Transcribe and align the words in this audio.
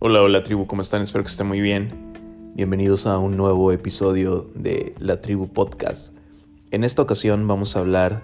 Hola, 0.00 0.22
hola 0.22 0.44
tribu, 0.44 0.68
¿cómo 0.68 0.80
están? 0.80 1.02
Espero 1.02 1.24
que 1.24 1.30
estén 1.30 1.48
muy 1.48 1.60
bien. 1.60 1.90
Bienvenidos 2.54 3.08
a 3.08 3.18
un 3.18 3.36
nuevo 3.36 3.72
episodio 3.72 4.46
de 4.54 4.94
La 5.00 5.20
Tribu 5.20 5.48
Podcast. 5.48 6.14
En 6.70 6.84
esta 6.84 7.02
ocasión 7.02 7.48
vamos 7.48 7.74
a 7.74 7.80
hablar 7.80 8.22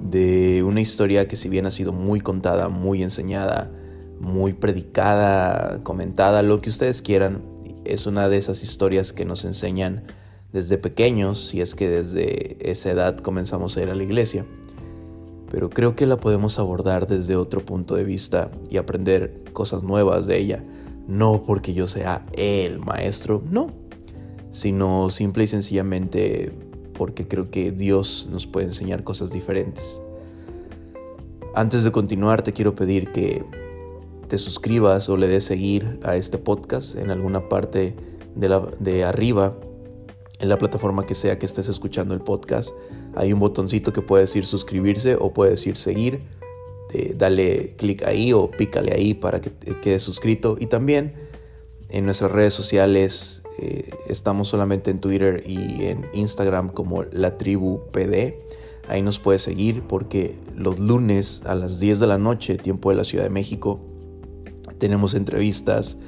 de 0.00 0.62
una 0.62 0.80
historia 0.80 1.28
que 1.28 1.36
si 1.36 1.50
bien 1.50 1.66
ha 1.66 1.70
sido 1.70 1.92
muy 1.92 2.20
contada, 2.20 2.70
muy 2.70 3.02
enseñada, 3.02 3.70
muy 4.18 4.54
predicada, 4.54 5.82
comentada, 5.82 6.42
lo 6.42 6.62
que 6.62 6.70
ustedes 6.70 7.02
quieran, 7.02 7.42
es 7.84 8.06
una 8.06 8.30
de 8.30 8.38
esas 8.38 8.62
historias 8.62 9.12
que 9.12 9.26
nos 9.26 9.44
enseñan 9.44 10.04
desde 10.54 10.78
pequeños, 10.78 11.38
si 11.38 11.60
es 11.60 11.74
que 11.74 11.90
desde 11.90 12.56
esa 12.70 12.90
edad 12.90 13.18
comenzamos 13.18 13.76
a 13.76 13.82
ir 13.82 13.90
a 13.90 13.94
la 13.94 14.04
iglesia 14.04 14.46
pero 15.54 15.70
creo 15.70 15.94
que 15.94 16.04
la 16.04 16.18
podemos 16.18 16.58
abordar 16.58 17.06
desde 17.06 17.36
otro 17.36 17.60
punto 17.60 17.94
de 17.94 18.02
vista 18.02 18.50
y 18.70 18.76
aprender 18.76 19.44
cosas 19.52 19.84
nuevas 19.84 20.26
de 20.26 20.36
ella. 20.36 20.64
No 21.06 21.42
porque 21.42 21.74
yo 21.74 21.86
sea 21.86 22.24
el 22.32 22.78
maestro, 22.78 23.42
no, 23.50 23.70
sino 24.50 25.10
simple 25.10 25.44
y 25.44 25.48
sencillamente 25.48 26.52
porque 26.94 27.26
creo 27.26 27.50
que 27.50 27.72
Dios 27.72 28.28
nos 28.30 28.46
puede 28.46 28.66
enseñar 28.66 29.04
cosas 29.04 29.30
diferentes. 29.30 30.02
Antes 31.54 31.84
de 31.84 31.92
continuar, 31.92 32.42
te 32.42 32.52
quiero 32.52 32.74
pedir 32.74 33.12
que 33.12 33.44
te 34.28 34.38
suscribas 34.38 35.08
o 35.08 35.16
le 35.16 35.28
des 35.28 35.44
seguir 35.44 36.00
a 36.02 36.16
este 36.16 36.38
podcast 36.38 36.96
en 36.96 37.10
alguna 37.10 37.48
parte 37.48 37.94
de, 38.34 39.04
arriba 39.04 39.54
en 40.40 40.48
la 40.48 40.58
plataforma 40.58 41.06
que 41.06 41.14
sea 41.14 41.38
que 41.38 41.46
estés 41.46 41.68
escuchando 41.68 42.14
el 42.14 42.20
podcast. 42.20 42.70
Hay 43.14 43.32
un 43.32 43.38
botoncito 43.38 43.92
que 43.92 44.02
puede 44.02 44.22
decir 44.22 44.46
suscribirse 44.46 45.16
o 45.16 45.32
puede 45.32 45.52
decir 45.52 45.76
seguir. 45.76 46.22
Eh, 46.94 47.12
dale 47.18 47.74
clic 47.76 48.04
ahí 48.04 48.32
o 48.32 48.48
pícale 48.48 48.92
ahí 48.92 49.14
para 49.14 49.40
que 49.40 49.50
te 49.50 49.80
quedes 49.80 50.02
suscrito. 50.02 50.56
Y 50.60 50.66
también 50.66 51.12
en 51.88 52.04
nuestras 52.04 52.30
redes 52.30 52.54
sociales 52.54 53.42
eh, 53.58 53.90
estamos 54.06 54.46
solamente 54.46 54.92
en 54.92 55.00
Twitter 55.00 55.42
y 55.44 55.86
en 55.86 56.06
Instagram 56.12 56.68
como 56.68 57.02
la 57.02 57.36
tribu 57.36 57.80
PD. 57.90 58.38
Ahí 58.86 59.02
nos 59.02 59.18
puedes 59.18 59.42
seguir 59.42 59.82
porque 59.88 60.38
los 60.56 60.78
lunes 60.78 61.42
a 61.46 61.56
las 61.56 61.80
10 61.80 61.98
de 61.98 62.06
la 62.06 62.16
noche, 62.16 62.58
tiempo 62.58 62.90
de 62.90 62.96
la 62.96 63.02
Ciudad 63.02 63.24
de 63.24 63.30
México, 63.30 63.80
tenemos 64.78 65.14
entrevistas 65.14 65.98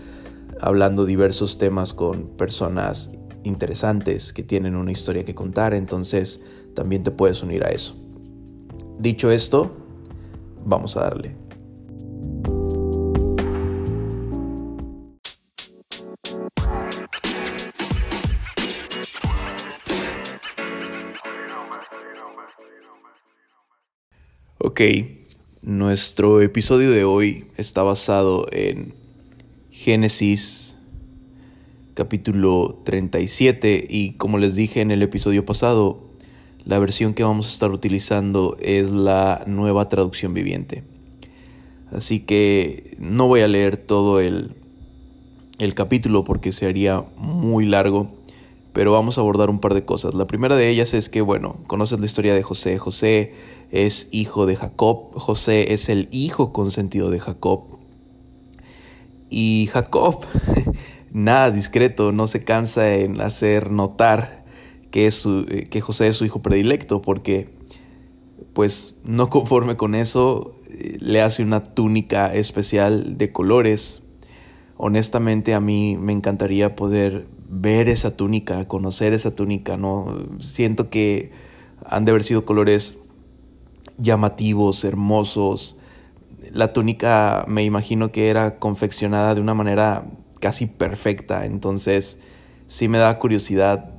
hablando 0.61 1.05
diversos 1.05 1.59
temas 1.59 1.93
con 1.95 2.29
personas 2.37 3.11
interesantes 3.43 4.33
que 4.33 4.45
tienen 4.45 4.77
una 4.77 4.93
historia 4.93 5.25
que 5.25 5.35
contar, 5.35 5.75
entonces 5.75 6.41
también 6.75 7.03
te 7.03 7.11
puedes 7.11 7.43
unir 7.43 7.65
a 7.65 7.71
eso. 7.71 7.97
Dicho 9.01 9.33
esto, 9.33 9.86
vamos 10.67 10.97
a 10.97 11.03
darle. 11.03 11.35
Ok, 24.59 24.81
nuestro 25.63 26.43
episodio 26.43 26.91
de 26.91 27.05
hoy 27.05 27.47
está 27.57 27.83
basado 27.83 28.47
en 28.51 28.95
Génesis 29.71 30.77
capítulo 31.95 32.83
37 32.85 33.87
y 33.89 34.13
como 34.15 34.37
les 34.37 34.55
dije 34.55 34.83
en 34.83 34.91
el 34.91 35.03
episodio 35.03 35.47
pasado, 35.47 36.06
la 36.67 36.81
versión 36.81 37.15
que 37.15 37.23
vamos 37.23 37.47
a 37.47 37.51
estar 37.51 37.71
utilizando 37.71 38.57
es 38.61 38.91
la 38.91 39.45
nueva 39.47 39.89
traducción 39.89 40.35
viviente. 40.35 40.83
Así 41.93 42.19
que 42.19 42.97
no 42.99 43.29
voy 43.29 43.43
a 43.43 43.49
leer 43.49 43.77
todo 43.77 44.19
el, 44.19 44.57
el 45.61 45.75
capítulo 45.75 46.25
porque 46.25 46.51
se 46.51 46.67
haría 46.67 47.05
muy 47.17 47.67
largo, 47.67 48.11
pero 48.73 48.91
vamos 48.91 49.17
a 49.17 49.21
abordar 49.21 49.49
un 49.49 49.61
par 49.61 49.75
de 49.75 49.85
cosas. 49.85 50.15
La 50.15 50.27
primera 50.27 50.57
de 50.57 50.69
ellas 50.69 50.93
es 50.93 51.09
que, 51.09 51.21
bueno, 51.21 51.57
conoces 51.69 52.01
la 52.01 52.07
historia 52.07 52.35
de 52.35 52.43
José. 52.43 52.79
José 52.79 53.35
es 53.71 54.09
hijo 54.11 54.45
de 54.45 54.57
Jacob, 54.57 55.13
José 55.15 55.73
es 55.73 55.89
el 55.89 56.09
hijo 56.11 56.53
consentido 56.53 57.11
de 57.11 57.21
Jacob. 57.21 57.79
Y 59.31 59.69
Jacob 59.73 60.27
nada 61.13 61.53
discreto, 61.53 62.11
no 62.11 62.27
se 62.27 62.43
cansa 62.43 62.93
en 62.97 63.21
hacer 63.21 63.71
notar 63.71 64.46
que, 64.91 65.07
es 65.07 65.27
eh, 65.27 65.65
que 65.71 65.81
José 65.81 66.09
es 66.09 66.17
su 66.17 66.25
hijo 66.25 66.43
predilecto, 66.43 67.03
porque 67.03 67.49
pues 68.53 68.95
no 69.05 69.31
conforme 69.31 69.77
con 69.77 69.95
eso, 69.95 70.57
eh, 70.71 70.99
le 71.01 71.23
hace 71.23 71.43
una 71.43 71.63
túnica 71.65 72.35
especial 72.35 73.19
de 73.19 73.33
colores. 73.33 74.03
Honestamente 74.77 75.55
a 75.55 75.61
mí 75.61 75.97
me 75.99 76.13
encantaría 76.13 76.77
poder 76.77 77.27
ver 77.49 77.89
esa 77.89 78.17
túnica, 78.17 78.67
conocer 78.69 79.13
esa 79.13 79.35
túnica, 79.35 79.77
¿no? 79.77 80.27
Siento 80.41 80.91
que 80.91 81.31
han 81.85 82.05
de 82.05 82.11
haber 82.11 82.25
sido 82.25 82.45
colores 82.45 82.97
llamativos, 83.99 84.85
hermosos. 84.85 85.77
La 86.53 86.73
túnica 86.73 87.45
me 87.49 87.65
imagino 87.65 88.13
que 88.13 88.29
era 88.29 88.59
confeccionada 88.59 89.35
de 89.35 89.41
una 89.41 89.55
manera 89.55 90.07
casi 90.41 90.67
perfecta. 90.67 91.47
Entonces, 91.47 92.19
sí 92.67 92.89
me 92.89 92.99
da 92.99 93.19
curiosidad 93.19 93.95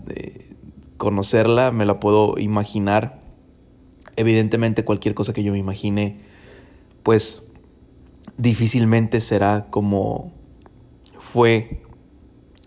conocerla, 0.98 1.72
me 1.72 1.86
la 1.86 2.00
puedo 2.00 2.38
imaginar. 2.38 3.22
Evidentemente, 4.16 4.84
cualquier 4.84 5.14
cosa 5.14 5.34
que 5.34 5.44
yo 5.44 5.52
me 5.52 5.60
imagine, 5.60 6.20
pues 7.04 7.44
difícilmente 8.38 9.22
será 9.22 9.68
como 9.70 10.32
fue 11.20 11.82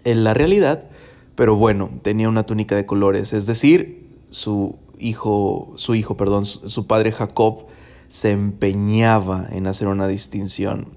en 0.05 0.25
la 0.25 0.35
realidad. 0.35 0.89
Pero 1.35 1.57
bueno, 1.57 1.91
tenía 2.03 2.29
una 2.29 2.45
túnica 2.45 2.77
de 2.77 2.87
colores, 2.87 3.33
es 3.33 3.47
decir, 3.47 4.07
su 4.31 4.79
hijo, 4.99 5.73
su 5.77 5.95
hijo, 5.95 6.17
perdón, 6.17 6.45
su 6.45 6.87
padre 6.87 7.13
Jacob 7.13 7.67
se 8.09 8.33
empeñaba 8.33 9.49
en 9.51 9.67
hacer 9.67 9.89
una 9.89 10.07
distinción 10.07 10.89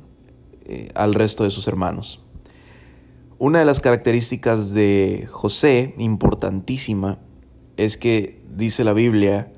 eh, 0.66 0.90
al 0.96 1.14
resto 1.14 1.44
de 1.44 1.52
sus 1.52 1.68
hermanos. 1.68 2.23
Una 3.44 3.60
de 3.60 3.66
las 3.66 3.82
características 3.82 4.74
de 4.74 5.28
José, 5.30 5.96
importantísima, 5.98 7.20
es 7.76 7.98
que 7.98 8.42
dice 8.56 8.86
la 8.86 8.94
Biblia 8.94 9.52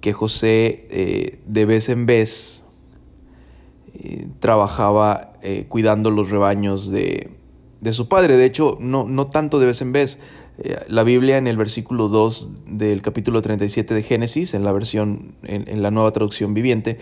que 0.00 0.12
José 0.12 0.86
eh, 0.90 1.40
de 1.44 1.64
vez 1.64 1.88
en 1.88 2.06
vez 2.06 2.64
eh, 3.94 4.28
trabajaba 4.38 5.32
eh, 5.42 5.66
cuidando 5.68 6.12
los 6.12 6.30
rebaños 6.30 6.88
de, 6.88 7.32
su 7.90 8.06
padre. 8.06 8.36
De 8.36 8.44
hecho, 8.44 8.78
no, 8.80 9.08
no, 9.08 9.26
tanto 9.26 9.58
de 9.58 9.66
vez 9.66 9.82
en 9.82 9.90
vez. 9.90 10.20
la 10.86 11.02
Biblia 11.02 11.36
en 11.36 11.48
el 11.48 11.56
versículo 11.56 12.06
2 12.06 12.50
del 12.68 13.02
capítulo 13.02 13.42
37 13.42 13.92
de 13.92 14.04
Génesis, 14.04 14.54
en 14.54 14.62
la 14.62 14.70
versión, 14.70 15.34
en 15.42 15.82
la 15.82 15.90
nueva 15.90 16.12
traducción 16.12 16.54
viviente, 16.54 16.98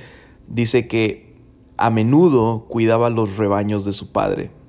dice 0.48 0.88
que 0.88 1.34
a 1.76 1.90
menudo 1.90 2.64
cuidaba 2.66 3.10
los 3.10 3.36
rebaños 3.36 3.84
de 3.84 3.92
su 3.92 4.10
padre 4.10 4.63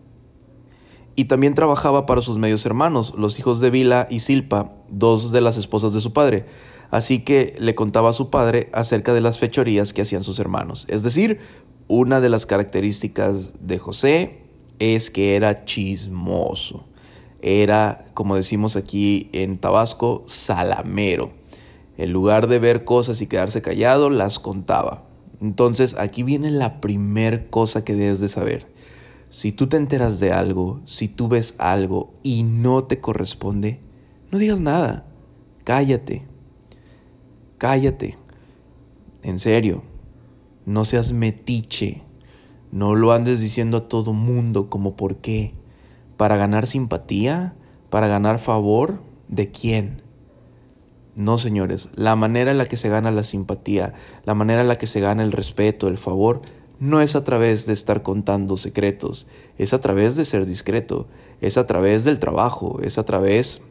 y 1.16 1.26
también 1.26 1.56
trabajaba 1.56 2.06
para 2.06 2.22
sus 2.22 2.38
medios 2.38 2.66
hermanos, 2.66 3.14
los 3.18 3.40
hijos 3.40 3.60
de 3.60 3.70
Vila 3.70 4.08
y 4.10 4.20
Silpa, 4.20 4.74
dos 4.90 5.32
de 5.32 5.42
las 5.42 5.58
esposas 5.58 5.94
de 5.94 6.02
su 6.02 6.14
padre. 6.14 6.46
Así 6.92 7.20
que 7.20 7.56
le 7.58 7.74
contaba 7.74 8.10
a 8.10 8.14
su 8.14 8.30
padre 8.30 8.70
acerca 8.74 9.14
de 9.14 9.22
las 9.22 9.40
fechorías 9.40 9.94
que 9.94 10.02
hacían 10.02 10.24
sus 10.24 10.40
hermanos. 10.40 10.86
Es 10.90 11.04
decir, 11.04 11.40
una 11.88 12.20
de 12.20 12.30
las 12.30 12.46
características 12.46 13.54
de 13.60 13.80
José 13.80 14.42
es 14.80 15.10
que 15.10 15.36
era 15.36 15.66
chismoso. 15.66 16.84
Era, 17.42 18.06
como 18.14 18.36
decimos 18.36 18.76
aquí 18.76 19.30
en 19.32 19.58
Tabasco, 19.58 20.24
salamero. 20.26 21.32
En 21.98 22.12
lugar 22.12 22.48
de 22.48 22.60
ver 22.60 22.84
cosas 22.84 23.22
y 23.22 23.28
quedarse 23.28 23.62
callado, 23.62 24.10
las 24.10 24.40
contaba. 24.40 25.04
Entonces 25.42 25.96
aquí 25.98 26.24
viene 26.24 26.50
la 26.52 26.82
primer 26.82 27.50
cosa 27.50 27.84
que 27.84 27.94
debes 27.94 28.20
de 28.20 28.30
saber. 28.30 28.75
Si 29.36 29.52
tú 29.52 29.68
te 29.68 29.76
enteras 29.76 30.22
de 30.22 30.32
algo, 30.32 30.80
si 30.86 31.10
tú 31.10 31.28
ves 31.28 31.56
algo 31.58 32.14
y 32.24 32.44
no 32.44 32.86
te 32.86 33.02
corresponde, 33.02 33.82
no 34.32 34.38
digas 34.38 34.62
nada. 34.62 35.08
Cállate. 35.66 36.24
Cállate. 37.58 38.18
En 39.24 39.38
serio. 39.40 39.84
No 40.66 40.86
seas 40.86 41.12
metiche. 41.12 42.02
No 42.72 42.96
lo 42.96 43.12
andes 43.12 43.42
diciendo 43.42 43.76
a 43.76 43.90
todo 43.90 44.14
mundo 44.14 44.70
como 44.70 44.96
por 44.96 45.18
qué. 45.18 45.54
¿Para 46.16 46.38
ganar 46.38 46.66
simpatía? 46.66 47.56
¿Para 47.90 48.08
ganar 48.08 48.40
favor? 48.40 49.02
¿De 49.28 49.52
quién? 49.52 50.02
No, 51.14 51.38
señores. 51.38 51.90
La 51.94 52.16
manera 52.16 52.52
en 52.52 52.58
la 52.58 52.68
que 52.68 52.78
se 52.78 52.88
gana 52.88 53.12
la 53.12 53.24
simpatía, 53.24 53.96
la 54.24 54.34
manera 54.34 54.62
en 54.62 54.70
la 54.70 54.78
que 54.78 54.88
se 54.88 55.02
gana 55.02 55.24
el 55.24 55.34
respeto, 55.34 55.90
el 55.90 55.98
favor, 55.98 56.40
no 56.80 57.02
es 57.02 57.16
a 57.16 57.24
través 57.24 57.66
de 57.66 57.74
estar 57.74 58.04
contando 58.04 58.58
secretos, 58.58 59.28
es 59.58 59.74
a 59.74 59.82
través 59.82 60.16
de 60.16 60.26
ser 60.26 60.46
discreto, 60.46 61.08
es 61.42 61.58
a 61.58 61.66
través 61.66 62.04
del 62.04 62.20
trabajo, 62.20 62.80
es 62.82 62.98
a 62.98 63.06
través 63.06 63.62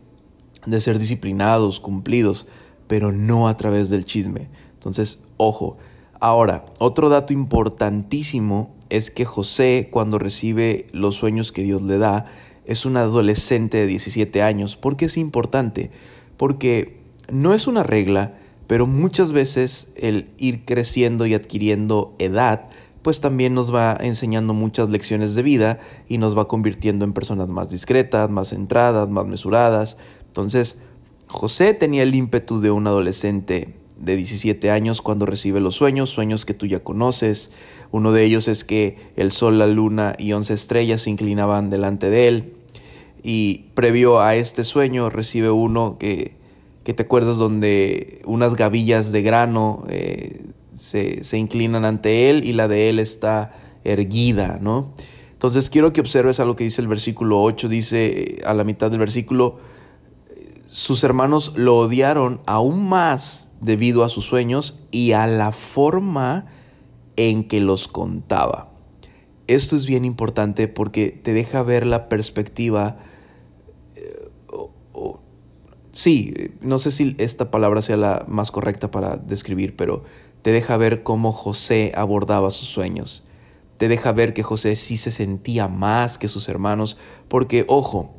de 0.67 0.81
ser 0.81 0.99
disciplinados, 0.99 1.81
cumplidos, 1.81 2.47
pero 2.87 3.13
no 3.13 3.49
a 3.49 3.57
través 3.57 3.91
del 3.91 4.05
chisme. 4.05 4.49
Entonces, 4.75 5.21
ojo. 5.37 5.77
Ahora, 6.21 6.65
otro 6.79 7.09
dato 7.09 7.33
importantísimo 7.33 8.75
es 8.89 9.11
que 9.11 9.25
José, 9.25 9.89
cuando 9.91 10.19
recibe 10.19 10.87
los 10.93 11.17
sueños 11.17 11.53
que 11.53 11.63
Dios 11.63 11.83
le 11.83 11.99
da, 11.99 12.27
es 12.65 12.87
un 12.87 12.97
adolescente 12.97 13.79
de 13.79 13.87
17 13.87 14.43
años. 14.43 14.77
¿Por 14.77 14.97
qué 14.97 15.07
es 15.07 15.17
importante? 15.17 15.91
Porque 16.37 17.01
no 17.31 17.55
es 17.55 17.67
una 17.67 17.83
regla, 17.83 18.35
pero 18.67 18.87
muchas 18.87 19.33
veces 19.33 19.89
el 19.97 20.31
ir 20.39 20.65
creciendo 20.65 21.27
y 21.27 21.35
adquiriendo 21.35 22.15
edad, 22.19 22.71
pues 23.05 23.21
también 23.21 23.53
nos 23.53 23.73
va 23.73 23.99
enseñando 24.01 24.55
muchas 24.55 24.89
lecciones 24.89 25.35
de 25.35 25.43
vida 25.43 25.79
y 26.09 26.17
nos 26.17 26.37
va 26.37 26.49
convirtiendo 26.49 27.05
en 27.05 27.13
personas 27.13 27.49
más 27.49 27.69
discretas, 27.69 28.31
más 28.31 28.49
centradas, 28.49 29.11
más 29.11 29.27
mesuradas. 29.27 29.99
Entonces, 30.27 30.79
José 31.27 31.75
tenía 31.75 32.03
el 32.03 32.15
ímpetu 32.15 32.63
de 32.63 32.71
un 32.71 32.87
adolescente 32.87 33.75
de 33.99 34.17
17 34.17 34.71
años 34.71 35.03
cuando 35.03 35.27
recibe 35.27 35.61
los 35.61 35.75
sueños, 35.75 36.09
sueños 36.09 36.47
que 36.47 36.55
tú 36.55 36.65
ya 36.65 36.83
conoces. 36.83 37.53
Uno 37.91 38.11
de 38.11 38.25
ellos 38.25 38.49
es 38.49 38.65
que 38.65 38.97
el 39.17 39.33
sol, 39.33 39.59
la 39.59 39.67
luna 39.67 40.15
y 40.19 40.33
once 40.33 40.55
estrellas 40.55 41.03
se 41.03 41.11
inclinaban 41.11 41.69
delante 41.69 42.09
de 42.09 42.29
él. 42.29 42.55
Y 43.23 43.67
previo 43.75 44.23
a 44.23 44.35
este 44.35 44.65
sueño 44.65 45.11
recibe 45.11 45.51
uno 45.51 45.99
que, 45.99 46.37
que 46.85 46.95
te 46.95 47.03
acuerdas 47.03 47.37
donde 47.37 48.23
unas 48.25 48.57
gavillas 48.57 49.13
de 49.13 49.21
grano 49.21 49.85
eh, 49.91 50.41
se, 50.75 51.25
se, 51.25 51.39
inclinan 51.39 51.85
ante 51.85 52.31
él 52.31 52.45
y 52.45 52.53
la 52.53 52.69
de 52.69 52.89
él 52.89 52.99
está 52.99 53.53
erguida, 53.85 54.59
¿no? 54.61 54.93
Entonces 55.33 55.69
quiero 55.71 55.93
que 55.93 56.01
observes 56.01 56.41
a 56.41 56.45
lo 56.45 56.57
que 56.57 56.65
dice 56.65 56.81
el 56.81 56.89
versículo 56.89 57.43
8, 57.43 57.69
dice 57.69 58.07
eh, 58.07 58.43
a 58.45 58.55
la 58.55 58.65
mitad 58.65 58.91
del 58.91 59.01
versículo, 59.01 59.59
sus 60.75 61.05
hermanos 61.05 61.53
lo 61.55 61.77
odiaron 61.77 62.41
aún 62.47 62.89
más 62.89 63.53
debido 63.61 64.03
a 64.03 64.09
sus 64.09 64.25
sueños 64.25 64.77
y 64.91 65.13
a 65.13 65.29
la 65.29 65.53
forma 65.53 66.47
en 67.17 67.47
que 67.47 67.61
los 67.61 67.87
contaba. 67.87 68.73
Esto 69.47 69.77
es 69.77 69.87
bien 69.87 70.05
importante 70.05 70.67
porque 70.67 71.11
te 71.11 71.33
deja 71.33 71.63
ver 71.63 71.87
la 71.87 72.09
perspectiva. 72.09 72.97
Eh, 73.95 74.31
sí, 75.93 76.35
no 76.61 76.79
sé 76.79 76.91
si 76.91 77.15
esta 77.19 77.53
palabra 77.53 77.81
sea 77.81 77.97
la 77.97 78.25
más 78.27 78.51
correcta 78.51 78.91
para 78.91 79.17
describir, 79.17 79.77
pero 79.77 80.03
te 80.45 80.53
deja 80.53 80.77
ver 80.77 81.03
cómo 81.03 81.33
José 81.33 81.93
abordaba 81.97 82.51
sus 82.51 82.69
sueños. 82.69 83.25
Te 83.79 83.89
deja 83.89 84.13
ver 84.13 84.35
que 84.35 84.43
José 84.43 84.77
sí 84.77 84.99
se 84.99 85.11
sentía 85.11 85.69
más 85.69 86.19
que 86.19 86.29
sus 86.29 86.51
hermanos, 86.51 86.99
porque, 87.29 87.65
ojo, 87.67 88.15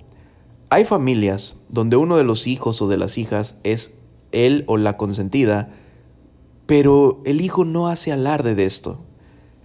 hay 0.72 0.86
familias 0.86 1.56
donde 1.70 1.98
uno 1.98 2.18
de 2.18 2.24
los 2.24 2.48
hijos 2.48 2.82
o 2.82 2.88
de 2.88 2.98
las 2.98 3.20
hijas 3.20 3.60
es 3.64 4.00
él 4.32 4.64
o 4.66 4.78
la 4.78 4.98
consentida, 4.98 5.70
pero 6.66 7.22
el 7.26 7.42
hijo 7.42 7.64
no 7.64 7.90
hace 7.90 8.12
alarde 8.12 8.56
de 8.56 8.66
esto. 8.66 9.06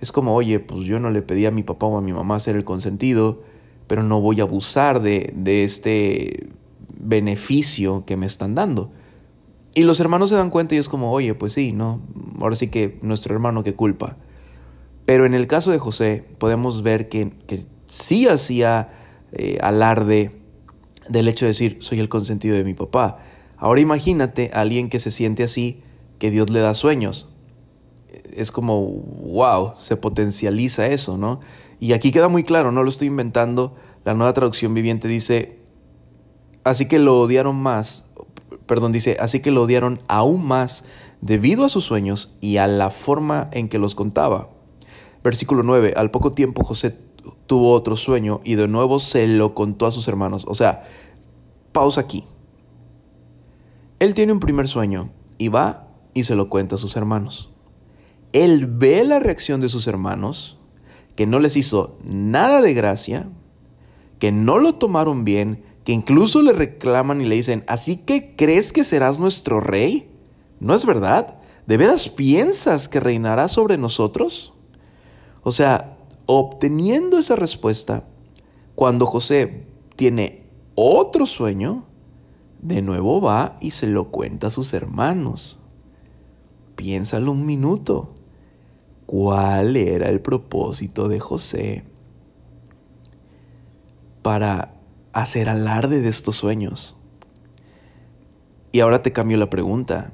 Es 0.02 0.12
como, 0.12 0.34
oye, 0.34 0.60
pues 0.60 0.84
yo 0.84 1.00
no 1.00 1.10
le 1.10 1.22
pedí 1.22 1.46
a 1.46 1.50
mi 1.50 1.62
papá 1.62 1.86
o 1.86 1.96
a 1.96 2.02
mi 2.02 2.12
mamá 2.12 2.38
ser 2.40 2.56
el 2.56 2.64
consentido, 2.64 3.42
pero 3.86 4.02
no 4.02 4.20
voy 4.20 4.40
a 4.40 4.42
abusar 4.42 5.00
de, 5.00 5.32
de 5.34 5.64
este 5.64 6.50
beneficio 6.98 8.04
que 8.04 8.18
me 8.18 8.26
están 8.26 8.54
dando. 8.54 8.90
Y 9.74 9.84
los 9.84 10.00
hermanos 10.00 10.30
se 10.30 10.36
dan 10.36 10.50
cuenta 10.50 10.74
y 10.74 10.78
es 10.78 10.88
como, 10.88 11.12
oye, 11.12 11.34
pues 11.34 11.52
sí, 11.52 11.72
¿no? 11.72 12.00
Ahora 12.40 12.56
sí 12.56 12.68
que 12.68 12.98
nuestro 13.02 13.34
hermano, 13.34 13.62
qué 13.62 13.74
culpa. 13.74 14.16
Pero 15.06 15.26
en 15.26 15.34
el 15.34 15.46
caso 15.46 15.70
de 15.70 15.78
José, 15.78 16.24
podemos 16.38 16.82
ver 16.82 17.08
que, 17.08 17.30
que 17.46 17.66
sí 17.86 18.26
hacía 18.26 18.90
eh, 19.32 19.58
alarde 19.60 20.32
del 21.08 21.28
hecho 21.28 21.44
de 21.44 21.50
decir, 21.50 21.78
soy 21.80 22.00
el 22.00 22.08
consentido 22.08 22.56
de 22.56 22.64
mi 22.64 22.74
papá. 22.74 23.18
Ahora 23.56 23.80
imagínate 23.80 24.50
a 24.54 24.60
alguien 24.60 24.88
que 24.88 24.98
se 24.98 25.10
siente 25.10 25.42
así, 25.42 25.82
que 26.18 26.30
Dios 26.30 26.50
le 26.50 26.60
da 26.60 26.74
sueños. 26.74 27.28
Es 28.32 28.52
como, 28.52 28.86
wow, 28.86 29.72
se 29.74 29.96
potencializa 29.96 30.86
eso, 30.86 31.16
¿no? 31.16 31.40
Y 31.78 31.92
aquí 31.92 32.12
queda 32.12 32.28
muy 32.28 32.44
claro, 32.44 32.72
no 32.72 32.82
lo 32.82 32.90
estoy 32.90 33.08
inventando. 33.08 33.74
La 34.04 34.14
nueva 34.14 34.32
traducción 34.32 34.74
viviente 34.74 35.08
dice, 35.08 35.58
así 36.64 36.86
que 36.86 36.98
lo 36.98 37.20
odiaron 37.20 37.56
más, 37.56 38.06
perdón, 38.70 38.92
dice, 38.92 39.16
así 39.18 39.40
que 39.40 39.50
lo 39.50 39.62
odiaron 39.62 40.00
aún 40.06 40.46
más 40.46 40.84
debido 41.20 41.64
a 41.64 41.68
sus 41.68 41.84
sueños 41.84 42.36
y 42.40 42.58
a 42.58 42.68
la 42.68 42.90
forma 42.90 43.48
en 43.50 43.68
que 43.68 43.80
los 43.80 43.96
contaba. 43.96 44.50
Versículo 45.24 45.64
9, 45.64 45.94
al 45.96 46.12
poco 46.12 46.30
tiempo 46.30 46.62
José 46.62 46.96
tuvo 47.48 47.72
otro 47.72 47.96
sueño 47.96 48.40
y 48.44 48.54
de 48.54 48.68
nuevo 48.68 49.00
se 49.00 49.26
lo 49.26 49.56
contó 49.56 49.86
a 49.86 49.90
sus 49.90 50.06
hermanos. 50.06 50.44
O 50.46 50.54
sea, 50.54 50.84
pausa 51.72 52.02
aquí. 52.02 52.22
Él 53.98 54.14
tiene 54.14 54.32
un 54.32 54.38
primer 54.38 54.68
sueño 54.68 55.10
y 55.36 55.48
va 55.48 55.88
y 56.14 56.22
se 56.22 56.36
lo 56.36 56.48
cuenta 56.48 56.76
a 56.76 56.78
sus 56.78 56.96
hermanos. 56.96 57.50
Él 58.32 58.68
ve 58.68 59.02
la 59.02 59.18
reacción 59.18 59.60
de 59.60 59.68
sus 59.68 59.88
hermanos, 59.88 60.58
que 61.16 61.26
no 61.26 61.40
les 61.40 61.56
hizo 61.56 61.98
nada 62.04 62.62
de 62.62 62.72
gracia, 62.72 63.30
que 64.20 64.30
no 64.30 64.60
lo 64.60 64.76
tomaron 64.76 65.24
bien, 65.24 65.64
que 65.84 65.92
incluso 65.92 66.42
le 66.42 66.52
reclaman 66.52 67.20
y 67.20 67.24
le 67.24 67.36
dicen, 67.36 67.64
¿así 67.66 67.96
que 67.96 68.34
crees 68.36 68.72
que 68.72 68.84
serás 68.84 69.18
nuestro 69.18 69.60
rey? 69.60 70.10
¿No 70.58 70.74
es 70.74 70.84
verdad? 70.84 71.38
¿De 71.66 71.76
veras 71.76 72.08
piensas 72.08 72.88
que 72.88 73.00
reinará 73.00 73.48
sobre 73.48 73.78
nosotros? 73.78 74.52
O 75.42 75.52
sea, 75.52 75.96
obteniendo 76.26 77.18
esa 77.18 77.36
respuesta, 77.36 78.04
cuando 78.74 79.06
José 79.06 79.66
tiene 79.96 80.44
otro 80.74 81.26
sueño, 81.26 81.86
de 82.60 82.82
nuevo 82.82 83.20
va 83.20 83.56
y 83.60 83.70
se 83.70 83.86
lo 83.86 84.10
cuenta 84.10 84.48
a 84.48 84.50
sus 84.50 84.74
hermanos. 84.74 85.58
Piénsalo 86.76 87.32
un 87.32 87.46
minuto. 87.46 88.14
¿Cuál 89.06 89.76
era 89.76 90.08
el 90.08 90.20
propósito 90.20 91.08
de 91.08 91.18
José 91.20 91.84
para 94.22 94.79
hacer 95.12 95.48
alarde 95.48 96.00
de 96.00 96.08
estos 96.08 96.36
sueños? 96.36 96.96
Y 98.72 98.80
ahora 98.80 99.02
te 99.02 99.12
cambio 99.12 99.36
la 99.36 99.50
pregunta. 99.50 100.12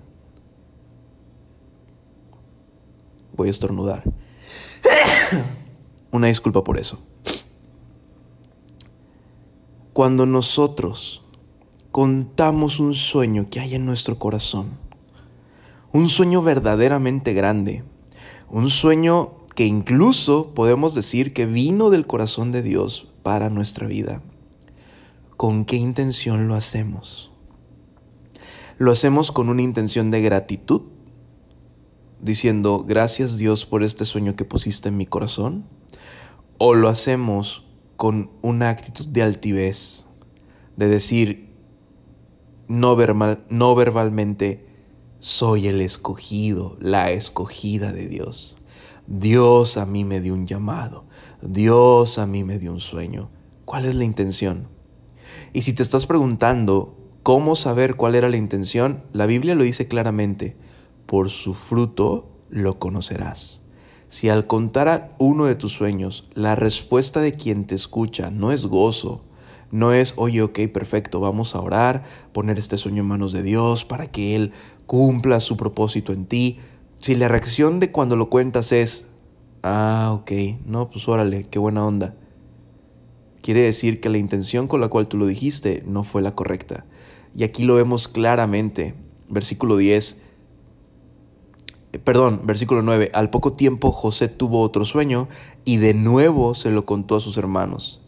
Voy 3.37 3.49
a 3.49 3.51
estornudar. 3.51 4.03
Una 6.11 6.29
disculpa 6.29 6.65
por 6.65 6.79
eso. 6.79 6.99
Cuando 9.93 10.27
nosotros 10.27 11.23
contamos 11.91 12.81
un 12.81 12.95
sueño 12.95 13.49
que 13.49 13.61
hay 13.61 13.75
en 13.75 13.87
nuestro 13.87 14.19
corazón, 14.19 14.79
un 15.93 16.09
sueño 16.09 16.43
verdaderamente 16.43 17.33
grande, 17.33 17.83
un 18.51 18.69
sueño 18.69 19.33
que 19.55 19.65
incluso 19.65 20.53
podemos 20.55 20.95
decir 20.95 21.33
que 21.33 21.47
vino 21.47 21.89
del 21.89 22.07
corazón 22.07 22.53
de 22.53 22.63
Dios 22.63 23.09
para 23.23 23.49
nuestra 23.49 23.87
vida. 23.87 24.21
¿Con 25.37 25.67
qué 25.67 25.77
intención 25.77 26.49
lo 26.49 26.55
hacemos? 26.55 27.31
¿Lo 28.79 28.91
hacemos 28.91 29.33
con 29.33 29.51
una 29.51 29.61
intención 29.61 30.11
de 30.11 30.23
gratitud? 30.23 30.83
Diciendo, 32.23 32.85
gracias 32.87 33.37
Dios 33.37 33.67
por 33.67 33.83
este 33.83 34.07
sueño 34.07 34.35
que 34.35 34.47
pusiste 34.47 34.89
en 34.89 34.97
mi 34.97 35.05
corazón 35.05 35.67
o 36.57 36.75
lo 36.75 36.89
hacemos 36.89 37.67
con 37.97 38.31
una 38.41 38.71
actitud 38.71 39.07
de 39.09 39.23
altivez, 39.23 40.07
de 40.77 40.89
decir 40.89 41.55
no, 42.67 42.97
no 43.51 43.75
verbalmente, 43.75 44.67
soy 45.19 45.69
el 45.69 45.83
escogido, 45.83 46.79
la 46.81 47.11
escogida 47.11 47.93
de 47.93 48.09
Dios. 48.09 48.57
Dios 49.07 49.77
a 49.77 49.85
mí 49.85 50.05
me 50.05 50.23
dio 50.23 50.33
un 50.33 50.47
llamado, 50.47 51.05
Dios 51.43 52.19
a 52.19 52.27
mí 52.27 52.43
me 52.43 52.59
dio 52.59 52.73
un 52.73 52.81
sueño. 52.81 53.29
¿Cuál 53.67 53.85
es 53.85 53.95
la 53.95 54.05
intención? 54.05 54.76
Y 55.57 55.63
si 55.63 55.73
te 55.73 55.83
estás 55.83 56.05
preguntando 56.05 56.99
cómo 57.23 57.57
saber 57.57 57.95
cuál 57.95 58.15
era 58.15 58.29
la 58.29 58.37
intención, 58.37 59.05
la 59.15 59.25
Biblia 59.25 59.55
lo 59.55 59.65
dice 59.65 59.89
claramente, 59.89 60.55
por 61.07 61.31
su 61.31 61.55
fruto 61.55 62.29
lo 62.51 62.79
conocerás. 62.79 63.63
Si 64.07 64.29
al 64.29 64.47
contar 64.47 65.17
uno 65.19 65.47
de 65.47 65.55
tus 65.55 65.73
sueños, 65.73 66.29
la 66.35 66.57
respuesta 66.57 67.23
de 67.23 67.33
quien 67.33 67.65
te 67.65 67.75
escucha 67.75 68.31
no 68.31 68.53
es 68.53 68.67
gozo, 68.67 69.25
no 69.71 69.95
es, 69.95 70.13
oye, 70.19 70.43
ok, 70.43 70.59
perfecto, 70.71 71.21
vamos 71.21 71.55
a 71.55 71.63
orar, 71.63 72.05
poner 72.35 72.59
este 72.59 72.77
sueño 72.77 73.01
en 73.01 73.09
manos 73.09 73.33
de 73.33 73.43
Dios 73.43 73.87
para 73.87 74.09
que 74.09 74.37
Él 74.37 74.53
cumpla 74.85 75.41
su 75.41 75.57
propósito 75.57 76.13
en 76.13 76.27
ti. 76.27 76.59
Si 77.01 77.15
la 77.15 77.29
reacción 77.29 77.81
de 77.81 77.91
cuando 77.91 78.15
lo 78.17 78.29
cuentas 78.29 78.73
es, 78.73 79.07
ah, 79.63 80.11
ok, 80.21 80.33
no, 80.67 80.91
pues 80.91 81.09
órale, 81.09 81.47
qué 81.49 81.59
buena 81.59 81.87
onda. 81.87 82.15
Quiere 83.47 83.63
decir 83.63 84.01
que 84.01 84.09
la 84.09 84.19
intención 84.19 84.67
con 84.67 84.81
la 84.81 84.89
cual 84.89 85.07
tú 85.07 85.17
lo 85.19 85.25
dijiste 85.25 85.85
no 85.87 86.03
fue 86.03 86.21
la 86.21 86.35
correcta. 86.35 86.85
Y 87.37 87.45
aquí 87.45 87.63
lo 87.63 87.77
vemos 87.77 88.09
claramente. 88.09 88.95
Versículo 89.29 89.77
10 89.77 90.21
perdón, 92.03 92.41
versículo 92.43 92.83
9, 92.83 93.13
al 93.15 93.31
poco 93.31 93.53
tiempo 93.53 93.93
José 93.93 94.27
tuvo 94.27 94.63
otro 94.63 94.85
sueño 94.85 95.29
y 95.65 95.77
de 95.77 95.95
nuevo 95.95 96.55
se 96.55 96.73
lo 96.73 96.87
contó 96.87 97.15
a 97.15 97.21
sus 97.21 97.39
hermanos. 97.39 98.03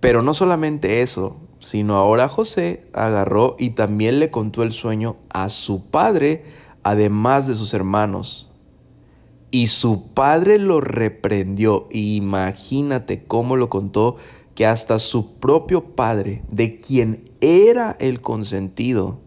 Pero 0.00 0.22
no 0.22 0.34
solamente 0.34 1.00
eso, 1.00 1.36
sino 1.60 1.94
ahora 1.94 2.28
José 2.28 2.84
agarró 2.92 3.54
y 3.60 3.70
también 3.70 4.18
le 4.18 4.32
contó 4.32 4.64
el 4.64 4.72
sueño 4.72 5.18
a 5.28 5.50
su 5.50 5.84
padre, 5.84 6.46
además 6.82 7.46
de 7.46 7.54
sus 7.54 7.74
hermanos. 7.74 8.49
Y 9.50 9.66
su 9.66 10.08
padre 10.14 10.58
lo 10.58 10.80
reprendió. 10.80 11.88
Imagínate 11.90 13.24
cómo 13.24 13.56
lo 13.56 13.68
contó 13.68 14.16
que 14.54 14.66
hasta 14.66 14.98
su 14.98 15.34
propio 15.34 15.96
padre, 15.96 16.42
de 16.50 16.80
quien 16.80 17.30
era 17.40 17.96
el 17.98 18.20
consentido, 18.20 19.18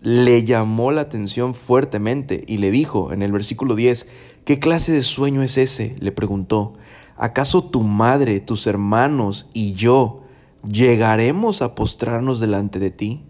le 0.00 0.44
llamó 0.44 0.92
la 0.92 1.02
atención 1.02 1.54
fuertemente 1.54 2.44
y 2.46 2.58
le 2.58 2.70
dijo 2.70 3.12
en 3.12 3.22
el 3.22 3.32
versículo 3.32 3.74
10, 3.74 4.06
¿qué 4.44 4.58
clase 4.58 4.92
de 4.92 5.02
sueño 5.02 5.42
es 5.42 5.58
ese? 5.58 5.96
le 5.98 6.12
preguntó. 6.12 6.74
¿Acaso 7.16 7.64
tu 7.64 7.82
madre, 7.82 8.38
tus 8.38 8.68
hermanos 8.68 9.48
y 9.52 9.72
yo 9.72 10.22
llegaremos 10.62 11.62
a 11.62 11.74
postrarnos 11.74 12.38
delante 12.38 12.78
de 12.78 12.90
ti? 12.92 13.22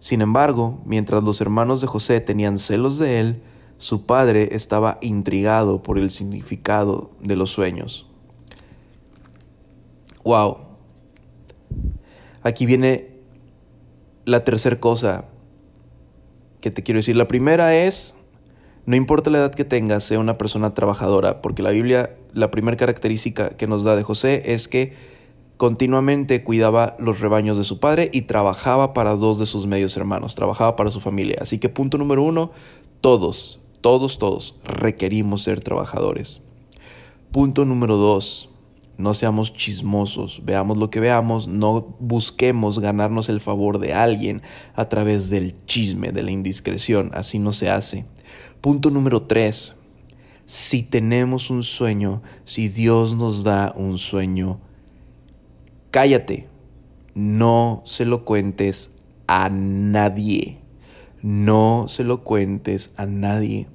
Sin 0.00 0.22
embargo, 0.22 0.80
mientras 0.86 1.22
los 1.22 1.40
hermanos 1.42 1.82
de 1.82 1.86
José 1.86 2.20
tenían 2.20 2.58
celos 2.58 2.98
de 2.98 3.20
él, 3.20 3.42
su 3.76 4.06
padre 4.06 4.48
estaba 4.52 4.98
intrigado 5.02 5.82
por 5.82 5.98
el 5.98 6.10
significado 6.10 7.10
de 7.20 7.36
los 7.36 7.50
sueños. 7.50 8.06
Wow. 10.24 10.56
Aquí 12.42 12.64
viene 12.64 13.10
la 14.24 14.42
tercera 14.44 14.80
cosa 14.80 15.26
que 16.60 16.70
te 16.70 16.82
quiero 16.82 16.98
decir. 16.98 17.16
La 17.16 17.28
primera 17.28 17.76
es, 17.76 18.16
no 18.86 18.96
importa 18.96 19.30
la 19.30 19.38
edad 19.38 19.54
que 19.54 19.64
tengas, 19.64 20.04
sea 20.04 20.18
una 20.18 20.38
persona 20.38 20.72
trabajadora, 20.72 21.42
porque 21.42 21.62
la 21.62 21.70
Biblia, 21.70 22.16
la 22.32 22.50
primera 22.50 22.76
característica 22.76 23.50
que 23.50 23.66
nos 23.66 23.84
da 23.84 23.96
de 23.96 24.02
José 24.02 24.54
es 24.54 24.68
que 24.68 24.94
continuamente 25.60 26.42
cuidaba 26.42 26.96
los 26.98 27.20
rebaños 27.20 27.58
de 27.58 27.64
su 27.64 27.80
padre 27.80 28.08
y 28.14 28.22
trabajaba 28.22 28.94
para 28.94 29.14
dos 29.14 29.38
de 29.38 29.44
sus 29.44 29.66
medios 29.66 29.94
hermanos, 29.94 30.34
trabajaba 30.34 30.74
para 30.74 30.90
su 30.90 31.00
familia. 31.00 31.36
Así 31.42 31.58
que 31.58 31.68
punto 31.68 31.98
número 31.98 32.22
uno, 32.22 32.50
todos, 33.02 33.60
todos, 33.82 34.18
todos 34.18 34.56
requerimos 34.64 35.42
ser 35.42 35.60
trabajadores. 35.60 36.40
Punto 37.30 37.66
número 37.66 37.98
dos, 37.98 38.48
no 38.96 39.12
seamos 39.12 39.52
chismosos, 39.52 40.40
veamos 40.46 40.78
lo 40.78 40.88
que 40.88 40.98
veamos, 40.98 41.46
no 41.46 41.94
busquemos 41.98 42.78
ganarnos 42.78 43.28
el 43.28 43.42
favor 43.42 43.80
de 43.80 43.92
alguien 43.92 44.40
a 44.74 44.86
través 44.86 45.28
del 45.28 45.62
chisme, 45.66 46.10
de 46.10 46.22
la 46.22 46.30
indiscreción, 46.30 47.10
así 47.12 47.38
no 47.38 47.52
se 47.52 47.68
hace. 47.68 48.06
Punto 48.62 48.88
número 48.90 49.24
tres, 49.24 49.76
si 50.46 50.82
tenemos 50.82 51.50
un 51.50 51.62
sueño, 51.64 52.22
si 52.44 52.68
Dios 52.68 53.14
nos 53.14 53.44
da 53.44 53.74
un 53.76 53.98
sueño, 53.98 54.58
cállate, 55.90 56.48
no 57.14 57.82
se 57.84 58.04
lo 58.04 58.24
cuentes 58.24 58.92
a 59.26 59.48
nadie, 59.50 60.58
no 61.22 61.86
se 61.88 62.04
lo 62.04 62.22
cuentes 62.22 62.92
a 62.96 63.06
nadie, 63.06 63.66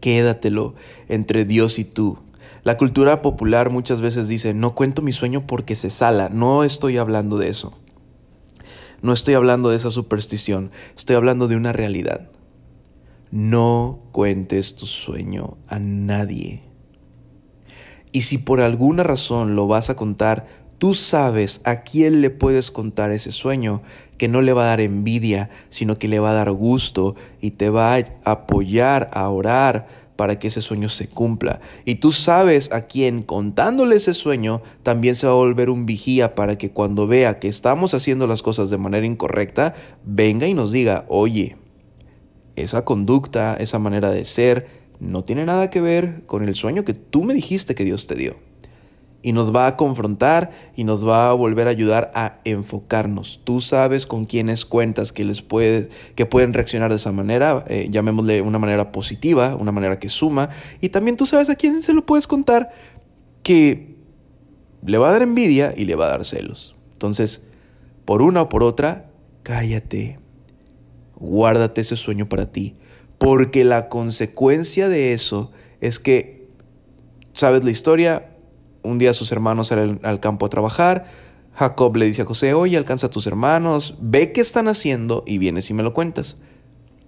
quédatelo 0.00 0.74
entre 1.08 1.44
Dios 1.44 1.78
y 1.78 1.84
tú. 1.84 2.18
La 2.62 2.76
cultura 2.76 3.22
popular 3.22 3.70
muchas 3.70 4.00
veces 4.00 4.28
dice, 4.28 4.54
no 4.54 4.74
cuento 4.74 5.02
mi 5.02 5.12
sueño 5.12 5.46
porque 5.46 5.74
se 5.74 5.90
sala, 5.90 6.28
no 6.28 6.64
estoy 6.64 6.98
hablando 6.98 7.38
de 7.38 7.48
eso. 7.48 7.72
No 9.00 9.12
estoy 9.12 9.34
hablando 9.34 9.70
de 9.70 9.76
esa 9.76 9.92
superstición, 9.92 10.72
estoy 10.96 11.14
hablando 11.14 11.46
de 11.46 11.56
una 11.56 11.72
realidad. 11.72 12.30
No 13.30 14.00
cuentes 14.10 14.74
tu 14.74 14.86
sueño 14.86 15.56
a 15.68 15.78
nadie. 15.78 16.62
Y 18.10 18.22
si 18.22 18.38
por 18.38 18.60
alguna 18.60 19.02
razón 19.02 19.54
lo 19.54 19.66
vas 19.66 19.90
a 19.90 19.96
contar, 19.96 20.46
Tú 20.78 20.94
sabes 20.94 21.60
a 21.64 21.82
quién 21.82 22.20
le 22.20 22.30
puedes 22.30 22.70
contar 22.70 23.10
ese 23.10 23.32
sueño, 23.32 23.82
que 24.16 24.28
no 24.28 24.42
le 24.42 24.52
va 24.52 24.62
a 24.62 24.66
dar 24.66 24.80
envidia, 24.80 25.50
sino 25.70 25.98
que 25.98 26.06
le 26.06 26.20
va 26.20 26.30
a 26.30 26.34
dar 26.34 26.52
gusto 26.52 27.16
y 27.40 27.50
te 27.52 27.68
va 27.68 27.96
a 27.96 28.04
apoyar 28.24 29.10
a 29.12 29.28
orar 29.28 29.88
para 30.14 30.38
que 30.38 30.48
ese 30.48 30.60
sueño 30.60 30.88
se 30.88 31.08
cumpla. 31.08 31.60
Y 31.84 31.96
tú 31.96 32.12
sabes 32.12 32.72
a 32.72 32.82
quién 32.82 33.22
contándole 33.22 33.96
ese 33.96 34.14
sueño 34.14 34.62
también 34.84 35.16
se 35.16 35.26
va 35.26 35.32
a 35.32 35.36
volver 35.36 35.68
un 35.68 35.84
vigía 35.84 36.36
para 36.36 36.58
que 36.58 36.70
cuando 36.70 37.08
vea 37.08 37.40
que 37.40 37.48
estamos 37.48 37.92
haciendo 37.92 38.28
las 38.28 38.42
cosas 38.42 38.70
de 38.70 38.78
manera 38.78 39.06
incorrecta, 39.06 39.74
venga 40.04 40.46
y 40.46 40.54
nos 40.54 40.70
diga, 40.70 41.06
oye, 41.08 41.56
esa 42.54 42.84
conducta, 42.84 43.56
esa 43.56 43.80
manera 43.80 44.10
de 44.10 44.24
ser, 44.24 44.66
no 45.00 45.24
tiene 45.24 45.44
nada 45.44 45.70
que 45.70 45.80
ver 45.80 46.22
con 46.26 46.44
el 46.44 46.54
sueño 46.54 46.84
que 46.84 46.94
tú 46.94 47.24
me 47.24 47.34
dijiste 47.34 47.74
que 47.74 47.84
Dios 47.84 48.06
te 48.06 48.14
dio 48.14 48.47
y 49.22 49.32
nos 49.32 49.54
va 49.54 49.66
a 49.66 49.76
confrontar 49.76 50.52
y 50.76 50.84
nos 50.84 51.06
va 51.06 51.30
a 51.30 51.32
volver 51.32 51.66
a 51.66 51.70
ayudar 51.70 52.10
a 52.14 52.38
enfocarnos. 52.44 53.40
Tú 53.44 53.60
sabes 53.60 54.06
con 54.06 54.26
quiénes 54.26 54.64
cuentas 54.64 55.12
que 55.12 55.24
les 55.24 55.42
puede, 55.42 55.88
que 56.14 56.24
pueden 56.24 56.54
reaccionar 56.54 56.90
de 56.90 56.96
esa 56.96 57.12
manera, 57.12 57.64
eh, 57.68 57.88
llamémosle 57.90 58.42
una 58.42 58.58
manera 58.58 58.92
positiva, 58.92 59.56
una 59.56 59.72
manera 59.72 59.98
que 59.98 60.08
suma, 60.08 60.50
y 60.80 60.90
también 60.90 61.16
tú 61.16 61.26
sabes 61.26 61.50
a 61.50 61.56
quién 61.56 61.82
se 61.82 61.92
lo 61.92 62.06
puedes 62.06 62.26
contar 62.26 62.70
que 63.42 63.96
le 64.84 64.98
va 64.98 65.08
a 65.08 65.12
dar 65.12 65.22
envidia 65.22 65.74
y 65.76 65.84
le 65.84 65.96
va 65.96 66.06
a 66.06 66.10
dar 66.10 66.24
celos. 66.24 66.76
Entonces, 66.92 67.46
por 68.04 68.22
una 68.22 68.42
o 68.42 68.48
por 68.48 68.62
otra, 68.62 69.10
cállate. 69.42 70.18
Guárdate 71.16 71.80
ese 71.80 71.96
sueño 71.96 72.28
para 72.28 72.52
ti, 72.52 72.76
porque 73.18 73.64
la 73.64 73.88
consecuencia 73.88 74.88
de 74.88 75.12
eso 75.12 75.50
es 75.80 75.98
que 75.98 76.46
sabes 77.32 77.64
la 77.64 77.70
historia, 77.70 78.30
un 78.88 78.98
día 78.98 79.12
sus 79.14 79.30
hermanos 79.32 79.68
salen 79.68 80.00
al 80.02 80.20
campo 80.20 80.46
a 80.46 80.48
trabajar. 80.48 81.06
Jacob 81.54 81.96
le 81.96 82.06
dice 82.06 82.22
a 82.22 82.24
José, 82.24 82.54
oye, 82.54 82.76
alcanza 82.76 83.08
a 83.08 83.10
tus 83.10 83.26
hermanos, 83.26 83.96
ve 84.00 84.32
qué 84.32 84.40
están 84.40 84.68
haciendo 84.68 85.24
y 85.26 85.38
vienes 85.38 85.68
y 85.70 85.74
me 85.74 85.82
lo 85.82 85.92
cuentas. 85.92 86.36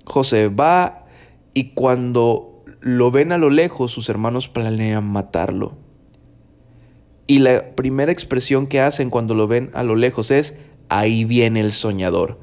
José 0.04 0.48
va 0.48 1.06
y 1.54 1.70
cuando 1.70 2.64
lo 2.80 3.10
ven 3.10 3.32
a 3.32 3.38
lo 3.38 3.50
lejos, 3.50 3.92
sus 3.92 4.08
hermanos 4.08 4.48
planean 4.48 5.04
matarlo. 5.04 5.76
Y 7.26 7.38
la 7.38 7.76
primera 7.76 8.10
expresión 8.10 8.66
que 8.66 8.80
hacen 8.80 9.08
cuando 9.08 9.34
lo 9.34 9.46
ven 9.46 9.70
a 9.72 9.84
lo 9.84 9.94
lejos 9.94 10.30
es, 10.32 10.58
ahí 10.88 11.24
viene 11.24 11.60
el 11.60 11.72
soñador. 11.72 12.40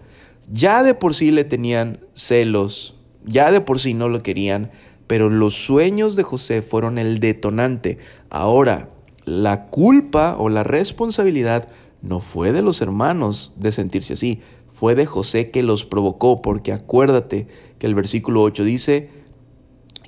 Ya 0.50 0.84
de 0.84 0.94
por 0.94 1.14
sí 1.14 1.32
le 1.32 1.44
tenían 1.44 2.00
celos, 2.14 2.96
ya 3.26 3.52
de 3.52 3.60
por 3.60 3.80
sí 3.82 3.94
no 3.94 4.08
lo 4.08 4.24
querían, 4.24 4.72
pero 5.08 5.30
los 5.30 5.56
sueños 5.56 6.16
de 6.16 6.24
José 6.24 6.62
fueron 6.62 6.98
el 6.98 7.20
detonante. 7.20 7.98
Ahora, 8.30 8.90
la 9.28 9.66
culpa 9.66 10.38
o 10.40 10.48
la 10.48 10.64
responsabilidad 10.64 11.68
no 12.02 12.22
fue 12.22 12.54
de 12.54 12.62
los 12.62 12.82
hermanos 12.82 13.52
de 13.58 13.74
sentirse 13.74 14.14
así, 14.14 14.40
fue 14.72 14.96
de 14.96 15.06
José 15.06 15.52
que 15.52 15.64
los 15.64 15.84
provocó, 15.84 16.42
porque 16.42 16.72
acuérdate 16.72 17.48
que 17.78 17.88
el 17.88 17.94
versículo 17.94 18.42
8 18.42 18.64
dice 18.64 19.10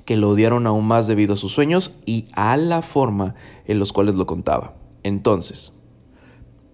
que 0.06 0.16
lo 0.16 0.30
odiaron 0.30 0.66
aún 0.66 0.86
más 0.86 1.06
debido 1.06 1.34
a 1.34 1.36
sus 1.36 1.52
sueños 1.52 1.98
y 2.06 2.28
a 2.34 2.56
la 2.56 2.80
forma 2.80 3.34
en 3.66 3.78
los 3.78 3.92
cuales 3.92 4.14
lo 4.14 4.26
contaba. 4.26 4.74
Entonces, 5.02 5.74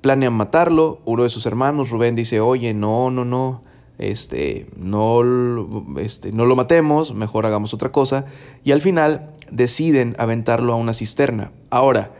planean 0.00 0.34
matarlo, 0.34 1.00
uno 1.04 1.24
de 1.24 1.30
sus 1.30 1.46
hermanos, 1.46 1.90
Rubén, 1.90 2.14
dice, 2.14 2.38
oye, 2.38 2.74
no, 2.74 3.10
no, 3.10 3.24
no, 3.24 3.64
este, 3.98 4.68
no, 4.76 5.98
este, 5.98 6.30
no 6.30 6.46
lo 6.46 6.54
matemos, 6.54 7.12
mejor 7.12 7.44
hagamos 7.44 7.74
otra 7.74 7.90
cosa, 7.90 8.24
y 8.62 8.70
al 8.70 8.80
final 8.80 9.32
deciden 9.50 10.14
aventarlo 10.20 10.74
a 10.74 10.76
una 10.76 10.94
cisterna. 10.94 11.50
Ahora, 11.70 12.12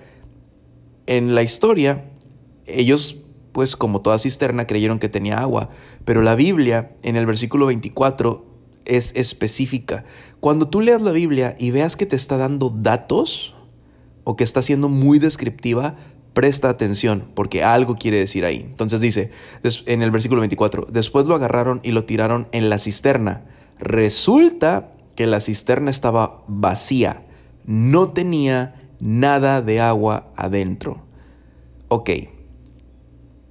en 1.07 1.35
la 1.35 1.43
historia, 1.43 2.11
ellos, 2.67 3.19
pues 3.53 3.77
como 3.77 4.01
toda 4.01 4.19
cisterna, 4.19 4.67
creyeron 4.67 4.99
que 4.99 5.09
tenía 5.09 5.39
agua, 5.39 5.71
pero 6.05 6.23
la 6.23 6.35
Biblia, 6.35 6.97
en 7.03 7.17
el 7.17 7.27
versículo 7.27 7.67
24, 7.67 8.45
es 8.85 9.13
específica. 9.17 10.05
Cuando 10.41 10.69
tú 10.69 10.81
leas 10.81 11.03
la 11.03 11.13
Biblia 11.13 11.57
y 11.59 11.71
veas 11.71 11.97
que 11.97 12.07
te 12.07 12.17
está 12.17 12.37
dando 12.37 12.71
datos 12.71 13.55
o 14.25 14.37
que 14.37 14.45
está 14.45 14.63
siendo 14.63 14.89
muy 14.89 15.19
descriptiva, 15.19 15.97
presta 16.33 16.69
atención 16.69 17.31
porque 17.35 17.65
algo 17.65 17.97
quiere 17.97 18.19
decir 18.19 18.45
ahí. 18.45 18.59
Entonces 18.59 19.01
dice 19.01 19.31
en 19.87 20.03
el 20.03 20.11
versículo 20.11 20.41
24, 20.41 20.87
después 20.91 21.27
lo 21.27 21.35
agarraron 21.35 21.81
y 21.83 21.93
lo 21.93 22.05
tiraron 22.05 22.49
en 22.53 22.69
la 22.69 22.79
cisterna. 22.79 23.47
Resulta 23.79 24.93
que 25.15 25.27
la 25.27 25.41
cisterna 25.41 25.91
estaba 25.91 26.45
vacía, 26.47 27.27
no 27.65 28.11
tenía 28.11 28.86
nada 29.01 29.63
de 29.63 29.81
agua 29.81 30.33
adentro. 30.37 31.03
Ok, 31.89 32.11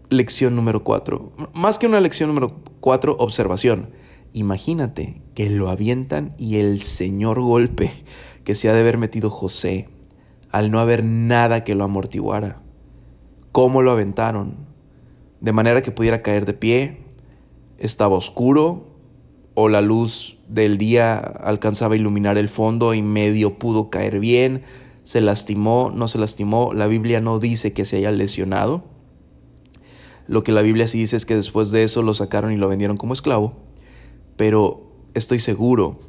lección 0.09 0.55
número 0.55 0.83
cuatro. 0.83 1.31
Más 1.53 1.77
que 1.77 1.87
una 1.87 1.99
lección 1.99 2.29
número 2.29 2.61
cuatro, 2.79 3.15
observación. 3.19 3.89
Imagínate 4.33 5.21
que 5.33 5.49
lo 5.49 5.69
avientan 5.69 6.33
y 6.37 6.57
el 6.57 6.81
señor 6.81 7.41
golpe 7.41 7.91
que 8.43 8.55
se 8.55 8.69
ha 8.69 8.73
de 8.73 8.81
haber 8.81 8.97
metido 8.97 9.29
José 9.29 9.89
al 10.51 10.71
no 10.71 10.79
haber 10.79 11.03
nada 11.03 11.63
que 11.63 11.75
lo 11.75 11.83
amortiguara. 11.83 12.61
¿Cómo 13.51 13.81
lo 13.81 13.91
aventaron? 13.91 14.55
De 15.41 15.51
manera 15.51 15.81
que 15.81 15.91
pudiera 15.91 16.21
caer 16.21 16.45
de 16.45 16.53
pie, 16.53 17.05
estaba 17.77 18.15
oscuro 18.15 18.95
o 19.53 19.69
la 19.69 19.81
luz 19.81 20.37
del 20.47 20.77
día 20.77 21.17
alcanzaba 21.17 21.95
a 21.95 21.97
iluminar 21.97 22.37
el 22.37 22.49
fondo 22.49 22.93
y 22.93 23.01
medio 23.01 23.57
pudo 23.57 23.89
caer 23.89 24.19
bien 24.19 24.63
se 25.05 25.21
lastimó, 25.21 25.91
no 25.93 26.07
se 26.07 26.17
lastimó, 26.17 26.73
la 26.73 26.87
Biblia 26.87 27.21
no 27.21 27.37
dice 27.37 27.73
que 27.73 27.85
se 27.85 27.97
haya 27.97 28.11
lesionado. 28.11 28.83
Lo 30.27 30.43
que 30.43 30.51
la 30.51 30.63
Biblia 30.63 30.87
sí 30.87 30.97
dice 30.97 31.15
es 31.15 31.27
que 31.27 31.35
después 31.35 31.69
de 31.69 31.83
eso 31.83 32.01
lo 32.01 32.15
sacaron 32.15 32.51
y 32.51 32.57
lo 32.57 32.67
vendieron 32.67 32.97
como 32.97 33.13
esclavo. 33.13 33.53
Pero 34.35 34.91
estoy 35.13 35.37
seguro 35.37 35.99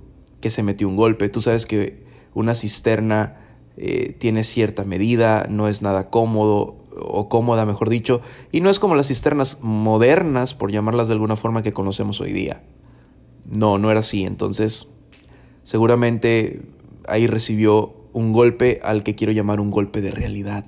que 0.41 0.49
se 0.49 0.63
metió 0.63 0.89
un 0.89 0.97
golpe. 0.97 1.29
Tú 1.29 1.43
sabes 1.43 1.67
que 1.67 2.07
una 2.33 2.55
cisterna 2.55 3.37
eh, 3.77 4.17
tiene 4.19 4.45
cierta 4.45 4.85
medida, 4.85 5.47
no 5.51 5.69
es 5.69 5.83
nada 5.83 6.09
cómodo 6.09 6.79
o 6.99 7.29
cómoda, 7.29 7.67
mejor 7.67 7.91
dicho, 7.91 8.23
y 8.51 8.63
no 8.63 8.71
es 8.71 8.79
como 8.79 8.95
las 8.95 9.09
cisternas 9.09 9.59
modernas, 9.61 10.55
por 10.55 10.73
llamarlas 10.73 11.09
de 11.09 11.13
alguna 11.13 11.37
forma, 11.37 11.63
que 11.63 11.75
conocemos 11.75 12.23
hoy 12.23 12.33
día. 12.33 12.63
No, 13.45 13.77
no 13.77 13.91
era 13.91 14.01
así. 14.01 14.25
Entonces, 14.25 14.89
seguramente 15.65 16.63
ahí 17.07 17.27
recibió 17.27 17.96
un 18.17 18.33
golpe 18.33 18.81
al 18.83 19.03
que 19.03 19.15
quiero 19.15 19.35
llamar 19.35 19.61
un 19.61 19.71
golpe 19.71 20.01
de 20.01 20.11
realidad. 20.11 20.65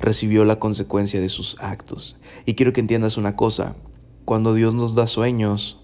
Recibió 0.00 0.46
la 0.46 0.58
consecuencia 0.58 1.20
de 1.20 1.28
sus 1.28 1.58
actos. 1.60 2.16
Y 2.46 2.54
quiero 2.54 2.72
que 2.72 2.80
entiendas 2.80 3.18
una 3.18 3.36
cosa. 3.36 3.76
Cuando 4.24 4.54
Dios 4.54 4.74
nos 4.74 4.94
da 4.94 5.06
sueños 5.06 5.78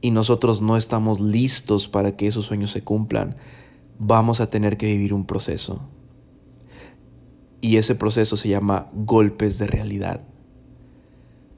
y 0.00 0.12
nosotros 0.12 0.62
no 0.62 0.76
estamos 0.76 1.18
listos 1.18 1.88
para 1.88 2.16
que 2.16 2.28
esos 2.28 2.46
sueños 2.46 2.70
se 2.70 2.84
cumplan, 2.84 3.34
vamos 3.98 4.40
a 4.40 4.48
tener 4.48 4.76
que 4.76 4.86
vivir 4.86 5.12
un 5.12 5.26
proceso. 5.26 5.82
Y 7.60 7.76
ese 7.76 7.96
proceso 7.96 8.36
se 8.36 8.48
llama 8.48 8.90
golpes 8.92 9.58
de 9.58 9.66
realidad. 9.66 10.20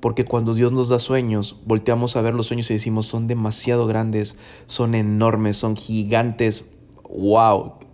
Porque 0.01 0.25
cuando 0.25 0.55
Dios 0.55 0.73
nos 0.73 0.89
da 0.89 1.01
sueños, 1.01 1.61
volteamos 1.67 2.17
a 2.17 2.23
ver 2.23 2.33
los 2.33 2.47
sueños 2.47 2.71
y 2.71 2.75
decimos, 2.75 3.07
son 3.07 3.27
demasiado 3.27 3.87
grandes, 3.87 4.39
son 4.69 4.95
enormes, 4.95 5.59
son 5.59 5.77
gigantes. 5.77 6.65
¡Wow! 7.11 7.86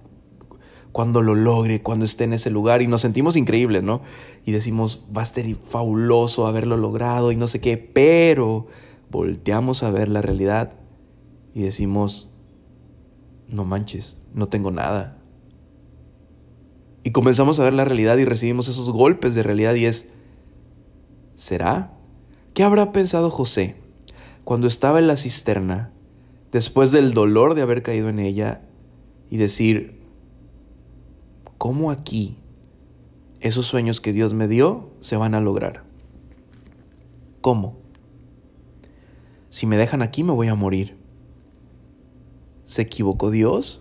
Cuando 0.93 1.23
lo 1.23 1.35
logre, 1.35 1.83
cuando 1.83 2.05
esté 2.05 2.25
en 2.25 2.35
ese 2.35 2.51
lugar 2.51 2.83
y 2.83 2.87
nos 2.87 3.01
sentimos 3.01 3.37
increíbles, 3.37 3.83
¿no? 3.83 4.03
Y 4.45 4.53
decimos, 4.53 5.03
va 5.17 5.23
a 5.23 5.25
ser 5.25 5.55
fabuloso 5.57 6.47
haberlo 6.47 6.77
logrado 6.77 7.33
y 7.33 7.37
no 7.37 7.49
sé 7.49 7.61
qué, 7.61 7.79
pero 7.79 8.67
volteamos 9.11 9.83
a 9.83 9.91
ver 9.91 10.09
la 10.09 10.23
realidad 10.23 10.75
y 11.55 11.63
decimos, 11.63 12.31
no 13.49 13.65
manches, 13.65 14.19
no 14.35 14.49
tengo 14.49 14.71
nada. 14.71 15.19
Y 17.05 17.11
comenzamos 17.11 17.59
a 17.59 17.65
ver 17.65 17.73
la 17.73 17.85
realidad 17.85 18.17
y 18.19 18.25
recibimos 18.25 18.69
esos 18.69 18.91
golpes 18.91 19.35
de 19.35 19.43
realidad 19.43 19.75
y 19.75 19.87
es, 19.87 20.09
¿será? 21.35 21.93
¿Qué 22.55 22.63
habrá 22.63 22.93
pensado 22.93 23.31
José 23.31 23.77
cuando 24.45 24.67
estaba 24.67 24.99
en 24.99 25.07
la 25.07 25.17
cisterna, 25.17 25.93
después 26.51 26.93
del 26.93 27.15
dolor 27.15 27.55
de 27.55 27.63
haber 27.63 27.83
caído 27.83 28.09
en 28.09 28.19
ella 28.19 28.63
y 29.31 29.37
decir, 29.37 30.02
¿cómo 31.63 31.93
aquí 31.93 32.39
esos 33.39 33.67
sueños 33.67 34.01
que 34.01 34.13
Dios 34.13 34.35
me 34.35 34.49
dio 34.49 34.91
se 35.01 35.15
van 35.15 35.33
a 35.37 35.41
lograr? 35.41 35.85
¿Cómo? 37.41 37.79
Si 39.49 39.67
me 39.67 39.77
dejan 39.77 40.03
aquí 40.03 40.25
me 40.25 40.33
voy 40.33 40.49
a 40.49 40.57
morir. 40.57 40.97
¿Se 42.65 42.83
equivocó 42.83 43.31
Dios? 43.31 43.81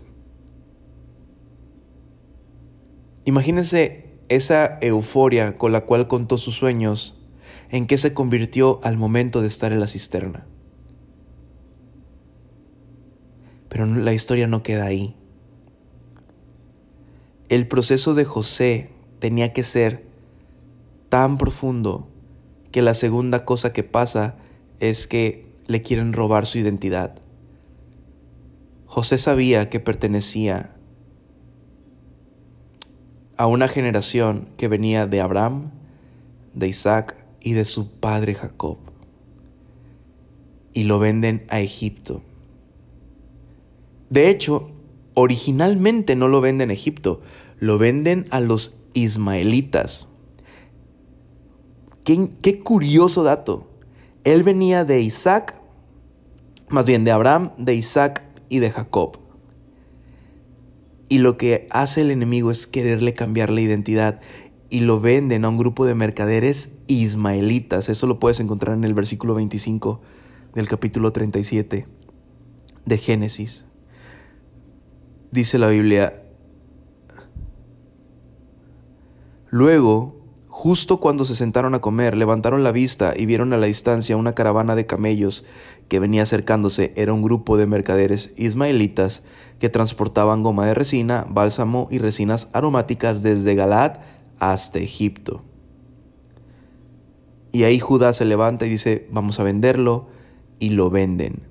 Imagínense 3.25 4.19
esa 4.29 4.77
euforia 4.79 5.57
con 5.57 5.71
la 5.71 5.87
cual 5.87 6.07
contó 6.07 6.37
sus 6.37 6.53
sueños, 6.53 7.19
en 7.71 7.87
qué 7.87 7.97
se 7.97 8.13
convirtió 8.13 8.79
al 8.83 8.95
momento 8.95 9.41
de 9.41 9.47
estar 9.47 9.71
en 9.71 9.79
la 9.79 9.87
cisterna. 9.87 10.45
Pero 13.69 13.87
la 13.87 14.13
historia 14.13 14.45
no 14.45 14.61
queda 14.61 14.85
ahí. 14.85 15.15
El 17.51 17.67
proceso 17.67 18.13
de 18.13 18.23
José 18.23 18.91
tenía 19.19 19.51
que 19.51 19.63
ser 19.63 20.05
tan 21.09 21.37
profundo 21.37 22.07
que 22.71 22.81
la 22.81 22.93
segunda 22.93 23.43
cosa 23.43 23.73
que 23.73 23.83
pasa 23.83 24.37
es 24.79 25.05
que 25.05 25.51
le 25.67 25.81
quieren 25.81 26.13
robar 26.13 26.45
su 26.45 26.59
identidad. 26.59 27.19
José 28.85 29.17
sabía 29.17 29.69
que 29.69 29.81
pertenecía 29.81 30.77
a 33.35 33.47
una 33.47 33.67
generación 33.67 34.47
que 34.55 34.69
venía 34.69 35.05
de 35.05 35.19
Abraham, 35.19 35.71
de 36.53 36.69
Isaac 36.69 37.17
y 37.41 37.51
de 37.51 37.65
su 37.65 37.91
padre 37.91 38.33
Jacob. 38.33 38.77
Y 40.71 40.85
lo 40.85 40.99
venden 40.99 41.43
a 41.49 41.59
Egipto. 41.59 42.21
De 44.09 44.29
hecho, 44.29 44.70
originalmente 45.13 46.15
no 46.15 46.27
lo 46.27 46.41
venden 46.41 46.71
Egipto, 46.71 47.21
lo 47.59 47.77
venden 47.77 48.27
a 48.31 48.39
los 48.39 48.75
ismaelitas. 48.93 50.07
Qué, 52.03 52.31
qué, 52.41 52.59
curioso 52.59 53.23
dato. 53.23 53.67
Él 54.23 54.43
venía 54.43 54.85
de 54.85 55.01
Isaac, 55.01 55.61
más 56.69 56.85
bien 56.85 57.03
de 57.03 57.11
Abraham, 57.11 57.51
de 57.57 57.75
Isaac 57.75 58.23
y 58.49 58.59
de 58.59 58.71
Jacob. 58.71 59.19
Y 61.09 61.17
lo 61.19 61.37
que 61.37 61.67
hace 61.69 62.01
el 62.01 62.11
enemigo 62.11 62.51
es 62.51 62.67
quererle 62.67 63.13
cambiar 63.13 63.49
la 63.49 63.61
identidad 63.61 64.21
y 64.69 64.79
lo 64.79 65.01
venden 65.01 65.43
a 65.43 65.49
un 65.49 65.57
grupo 65.57 65.85
de 65.85 65.93
mercaderes 65.93 66.71
ismaelitas. 66.87 67.89
Eso 67.89 68.07
lo 68.07 68.19
puedes 68.19 68.39
encontrar 68.39 68.75
en 68.75 68.85
el 68.85 68.93
versículo 68.93 69.35
25 69.35 70.01
del 70.55 70.67
capítulo 70.67 71.11
37 71.11 71.85
de 72.85 72.97
Génesis. 72.97 73.65
Dice 75.31 75.57
la 75.57 75.69
Biblia, 75.69 76.23
luego 79.49 80.21
Justo 80.61 80.97
cuando 80.97 81.25
se 81.25 81.33
sentaron 81.33 81.73
a 81.73 81.79
comer, 81.79 82.15
levantaron 82.15 82.63
la 82.63 82.71
vista 82.71 83.15
y 83.17 83.25
vieron 83.25 83.51
a 83.51 83.57
la 83.57 83.65
distancia 83.65 84.15
una 84.15 84.35
caravana 84.35 84.75
de 84.75 84.85
camellos 84.85 85.43
que 85.87 85.99
venía 85.99 86.21
acercándose. 86.21 86.93
Era 86.95 87.13
un 87.13 87.23
grupo 87.23 87.57
de 87.57 87.65
mercaderes 87.65 88.31
ismaelitas 88.37 89.23
que 89.57 89.69
transportaban 89.69 90.43
goma 90.43 90.67
de 90.67 90.75
resina, 90.75 91.25
bálsamo 91.27 91.87
y 91.89 91.97
resinas 91.97 92.47
aromáticas 92.53 93.23
desde 93.23 93.55
Galad 93.55 94.01
hasta 94.37 94.77
Egipto. 94.77 95.41
Y 97.51 97.63
ahí 97.63 97.79
Judá 97.79 98.13
se 98.13 98.25
levanta 98.25 98.67
y 98.67 98.69
dice, 98.69 99.07
vamos 99.09 99.39
a 99.39 99.43
venderlo, 99.43 100.09
y 100.59 100.69
lo 100.69 100.91
venden. 100.91 101.41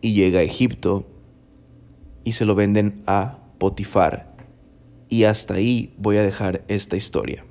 Y 0.00 0.14
llega 0.14 0.38
a 0.38 0.44
Egipto 0.44 1.04
y 2.24 2.32
se 2.32 2.44
lo 2.44 2.54
venden 2.54 3.02
a 3.06 3.38
Potifar. 3.58 4.34
Y 5.08 5.24
hasta 5.24 5.54
ahí 5.54 5.94
voy 5.98 6.16
a 6.16 6.22
dejar 6.22 6.64
esta 6.66 6.96
historia. 6.96 7.44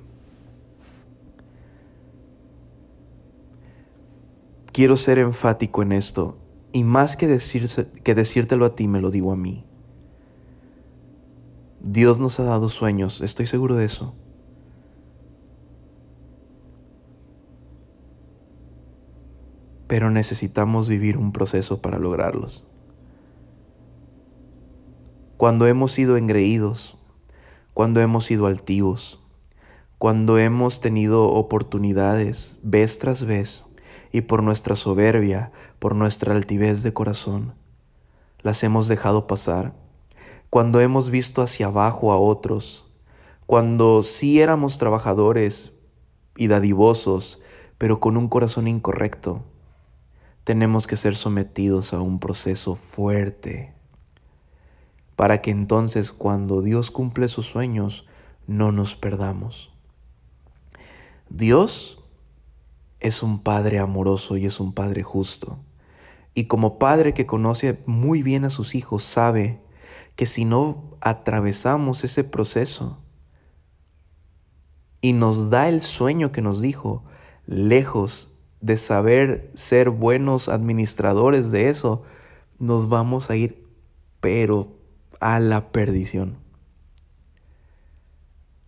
Quiero 4.72 4.96
ser 4.96 5.18
enfático 5.18 5.82
en 5.82 5.92
esto, 5.92 6.36
y 6.72 6.82
más 6.82 7.16
que, 7.16 7.38
que 8.02 8.14
decírtelo 8.14 8.64
a 8.66 8.74
ti, 8.74 8.88
me 8.88 9.00
lo 9.00 9.12
digo 9.12 9.30
a 9.30 9.36
mí. 9.36 9.64
Dios 11.80 12.18
nos 12.18 12.40
ha 12.40 12.44
dado 12.44 12.68
sueños, 12.68 13.20
estoy 13.20 13.46
seguro 13.46 13.76
de 13.76 13.84
eso. 13.84 14.14
Pero 19.86 20.10
necesitamos 20.10 20.88
vivir 20.88 21.18
un 21.18 21.30
proceso 21.30 21.80
para 21.80 22.00
lograrlos. 22.00 22.66
Cuando 25.36 25.66
hemos 25.66 25.90
sido 25.90 26.16
engreídos, 26.16 26.96
cuando 27.74 28.00
hemos 28.00 28.24
sido 28.24 28.46
altivos, 28.46 29.20
cuando 29.98 30.38
hemos 30.38 30.80
tenido 30.80 31.24
oportunidades 31.24 32.58
vez 32.62 33.00
tras 33.00 33.24
vez, 33.24 33.66
y 34.12 34.20
por 34.20 34.44
nuestra 34.44 34.76
soberbia, 34.76 35.50
por 35.80 35.96
nuestra 35.96 36.32
altivez 36.32 36.84
de 36.84 36.92
corazón. 36.92 37.54
Las 38.42 38.62
hemos 38.62 38.86
dejado 38.86 39.26
pasar. 39.26 39.74
Cuando 40.50 40.80
hemos 40.80 41.10
visto 41.10 41.42
hacia 41.42 41.66
abajo 41.66 42.12
a 42.12 42.16
otros, 42.16 42.92
cuando 43.44 44.04
sí 44.04 44.40
éramos 44.40 44.78
trabajadores 44.78 45.72
y 46.36 46.46
dadivosos, 46.46 47.40
pero 47.76 47.98
con 47.98 48.16
un 48.16 48.28
corazón 48.28 48.68
incorrecto, 48.68 49.42
tenemos 50.44 50.86
que 50.86 50.96
ser 50.96 51.16
sometidos 51.16 51.92
a 51.92 52.00
un 52.00 52.20
proceso 52.20 52.76
fuerte 52.76 53.74
para 55.16 55.40
que 55.40 55.50
entonces 55.50 56.12
cuando 56.12 56.62
Dios 56.62 56.90
cumple 56.90 57.28
sus 57.28 57.46
sueños 57.46 58.06
no 58.46 58.72
nos 58.72 58.96
perdamos. 58.96 59.72
Dios 61.28 62.02
es 63.00 63.22
un 63.22 63.40
Padre 63.40 63.78
amoroso 63.78 64.36
y 64.36 64.46
es 64.46 64.60
un 64.60 64.72
Padre 64.72 65.02
justo. 65.02 65.58
Y 66.34 66.44
como 66.44 66.78
Padre 66.78 67.14
que 67.14 67.26
conoce 67.26 67.78
muy 67.86 68.22
bien 68.22 68.44
a 68.44 68.50
sus 68.50 68.74
hijos, 68.74 69.04
sabe 69.04 69.60
que 70.16 70.26
si 70.26 70.44
no 70.44 70.96
atravesamos 71.00 72.04
ese 72.04 72.24
proceso 72.24 72.98
y 75.00 75.12
nos 75.12 75.50
da 75.50 75.68
el 75.68 75.80
sueño 75.80 76.32
que 76.32 76.42
nos 76.42 76.60
dijo, 76.60 77.04
lejos 77.46 78.30
de 78.60 78.76
saber 78.76 79.50
ser 79.54 79.90
buenos 79.90 80.48
administradores 80.48 81.50
de 81.50 81.68
eso, 81.68 82.02
nos 82.58 82.88
vamos 82.88 83.30
a 83.30 83.36
ir, 83.36 83.66
pero 84.20 84.83
a 85.20 85.40
la 85.40 85.72
perdición. 85.72 86.38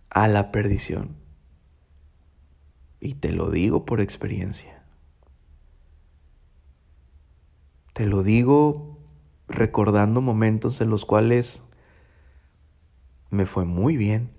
A 0.09 0.27
la 0.27 0.51
perdición. 0.51 1.15
Y 2.99 3.15
te 3.15 3.31
lo 3.31 3.49
digo 3.51 3.85
por 3.85 4.01
experiencia. 4.01 4.83
Te 7.93 8.05
lo 8.05 8.23
digo 8.23 8.99
recordando 9.47 10.21
momentos 10.21 10.81
en 10.81 10.89
los 10.89 11.05
cuales 11.05 11.63
me 13.29 13.45
fue 13.45 13.65
muy 13.65 13.97
bien 13.97 14.31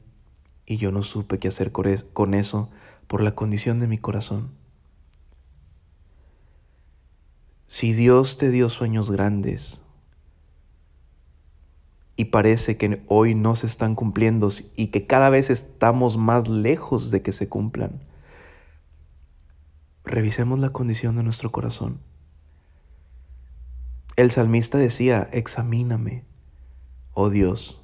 y 0.67 0.77
yo 0.77 0.93
no 0.93 1.03
supe 1.03 1.39
qué 1.39 1.49
hacer 1.49 1.73
con 1.73 2.35
eso 2.35 2.71
por 3.07 3.23
la 3.23 3.35
condición 3.35 3.79
de 3.79 3.87
mi 3.87 3.99
corazón. 3.99 4.51
Si 7.67 7.93
Dios 7.93 8.39
te 8.39 8.51
dio 8.51 8.69
sueños 8.69 9.11
grandes 9.11 9.83
y 12.19 12.27
parece 12.27 12.77
que 12.77 13.01
hoy 13.07 13.37
no 13.37 13.55
se 13.55 13.67
están 13.67 13.95
cumpliendo 13.95 14.49
y 14.75 14.89
que 14.89 15.07
cada 15.07 15.31
vez 15.31 15.51
estamos 15.51 16.17
más 16.17 16.49
lejos 16.49 17.13
de 17.13 17.23
que 17.23 17.31
se 17.31 17.49
cumplan, 17.49 18.03
revisemos 20.05 20.59
la 20.59 20.71
condición 20.71 21.15
de 21.15 21.23
nuestro 21.23 21.53
corazón. 21.53 22.01
El 24.17 24.33
salmista 24.33 24.79
decía, 24.79 25.29
examíname, 25.33 26.25
oh 27.15 27.31
Dios, 27.31 27.81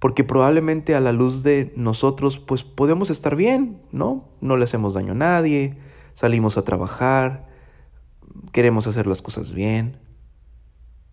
porque 0.00 0.24
probablemente 0.24 0.96
a 0.96 1.00
la 1.00 1.12
luz 1.12 1.44
de 1.44 1.72
nosotros 1.76 2.40
pues 2.40 2.64
podemos 2.64 3.08
estar 3.08 3.36
bien, 3.36 3.80
¿no? 3.92 4.30
No 4.40 4.56
le 4.56 4.64
hacemos 4.64 4.94
daño 4.94 5.12
a 5.12 5.14
nadie, 5.14 5.78
salimos 6.12 6.58
a 6.58 6.64
trabajar, 6.64 7.48
queremos 8.50 8.88
hacer 8.88 9.06
las 9.06 9.22
cosas 9.22 9.52
bien, 9.52 10.00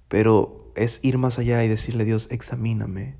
pero 0.09 0.73
es 0.75 0.99
ir 1.03 1.17
más 1.17 1.39
allá 1.39 1.63
y 1.63 1.69
decirle 1.69 2.03
a 2.03 2.05
Dios, 2.05 2.27
examíname. 2.29 3.15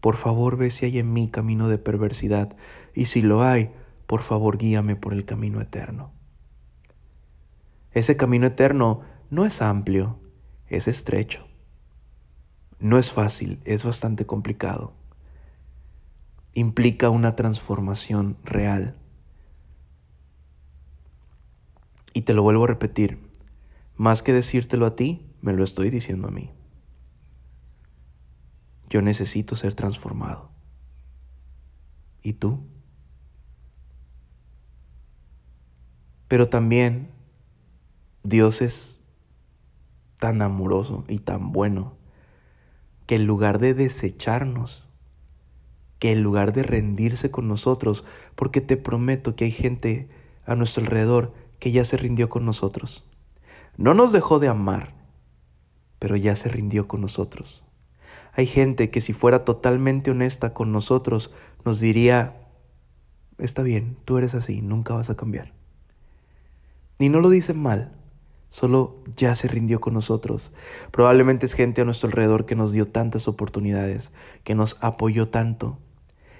Por 0.00 0.16
favor, 0.16 0.56
ve 0.56 0.70
si 0.70 0.86
hay 0.86 0.98
en 0.98 1.12
mí 1.12 1.28
camino 1.28 1.68
de 1.68 1.76
perversidad, 1.76 2.56
y 2.94 3.04
si 3.04 3.20
lo 3.20 3.42
hay, 3.42 3.70
por 4.06 4.22
favor, 4.22 4.56
guíame 4.56 4.96
por 4.96 5.12
el 5.12 5.26
camino 5.26 5.60
eterno. 5.60 6.14
Ese 7.92 8.16
camino 8.16 8.46
eterno 8.46 9.02
no 9.28 9.44
es 9.44 9.60
amplio, 9.60 10.18
es 10.68 10.88
estrecho. 10.88 11.46
No 12.78 12.96
es 12.96 13.12
fácil, 13.12 13.60
es 13.64 13.84
bastante 13.84 14.24
complicado. 14.24 14.94
Implica 16.54 17.10
una 17.10 17.36
transformación 17.36 18.38
real 18.44 18.96
Y 22.16 22.22
te 22.22 22.32
lo 22.32 22.42
vuelvo 22.42 22.64
a 22.64 22.68
repetir, 22.68 23.18
más 23.94 24.22
que 24.22 24.32
decírtelo 24.32 24.86
a 24.86 24.96
ti, 24.96 25.26
me 25.46 25.52
lo 25.52 25.62
estoy 25.62 25.90
diciendo 25.90 26.26
a 26.26 26.32
mí. 26.32 26.50
Yo 28.90 29.00
necesito 29.00 29.54
ser 29.54 29.74
transformado. 29.74 30.50
¿Y 32.20 32.32
tú? 32.32 32.66
Pero 36.26 36.48
también 36.48 37.12
Dios 38.24 38.60
es 38.60 38.98
tan 40.18 40.42
amoroso 40.42 41.04
y 41.06 41.18
tan 41.18 41.52
bueno 41.52 41.96
que 43.06 43.14
en 43.14 43.28
lugar 43.28 43.60
de 43.60 43.72
desecharnos, 43.72 44.88
que 46.00 46.10
en 46.10 46.24
lugar 46.24 46.52
de 46.54 46.64
rendirse 46.64 47.30
con 47.30 47.46
nosotros, 47.46 48.04
porque 48.34 48.60
te 48.60 48.76
prometo 48.76 49.36
que 49.36 49.44
hay 49.44 49.52
gente 49.52 50.08
a 50.44 50.56
nuestro 50.56 50.82
alrededor 50.82 51.34
que 51.60 51.70
ya 51.70 51.84
se 51.84 51.96
rindió 51.96 52.28
con 52.28 52.44
nosotros. 52.44 53.08
No 53.76 53.94
nos 53.94 54.10
dejó 54.10 54.40
de 54.40 54.48
amar, 54.48 54.96
pero 55.98 56.16
ya 56.16 56.36
se 56.36 56.48
rindió 56.48 56.88
con 56.88 57.00
nosotros. 57.00 57.64
Hay 58.32 58.46
gente 58.46 58.90
que 58.90 59.00
si 59.00 59.12
fuera 59.12 59.44
totalmente 59.44 60.10
honesta 60.10 60.52
con 60.52 60.72
nosotros, 60.72 61.32
nos 61.64 61.80
diría, 61.80 62.36
está 63.38 63.62
bien, 63.62 63.96
tú 64.04 64.18
eres 64.18 64.34
así, 64.34 64.60
nunca 64.60 64.94
vas 64.94 65.10
a 65.10 65.16
cambiar. 65.16 65.52
Y 66.98 67.08
no 67.08 67.20
lo 67.20 67.30
dicen 67.30 67.58
mal, 67.58 67.92
solo 68.50 69.02
ya 69.16 69.34
se 69.34 69.48
rindió 69.48 69.80
con 69.80 69.94
nosotros. 69.94 70.52
Probablemente 70.90 71.46
es 71.46 71.54
gente 71.54 71.82
a 71.82 71.84
nuestro 71.84 72.08
alrededor 72.08 72.46
que 72.46 72.56
nos 72.56 72.72
dio 72.72 72.88
tantas 72.88 73.28
oportunidades, 73.28 74.12
que 74.44 74.54
nos 74.54 74.78
apoyó 74.80 75.28
tanto, 75.28 75.78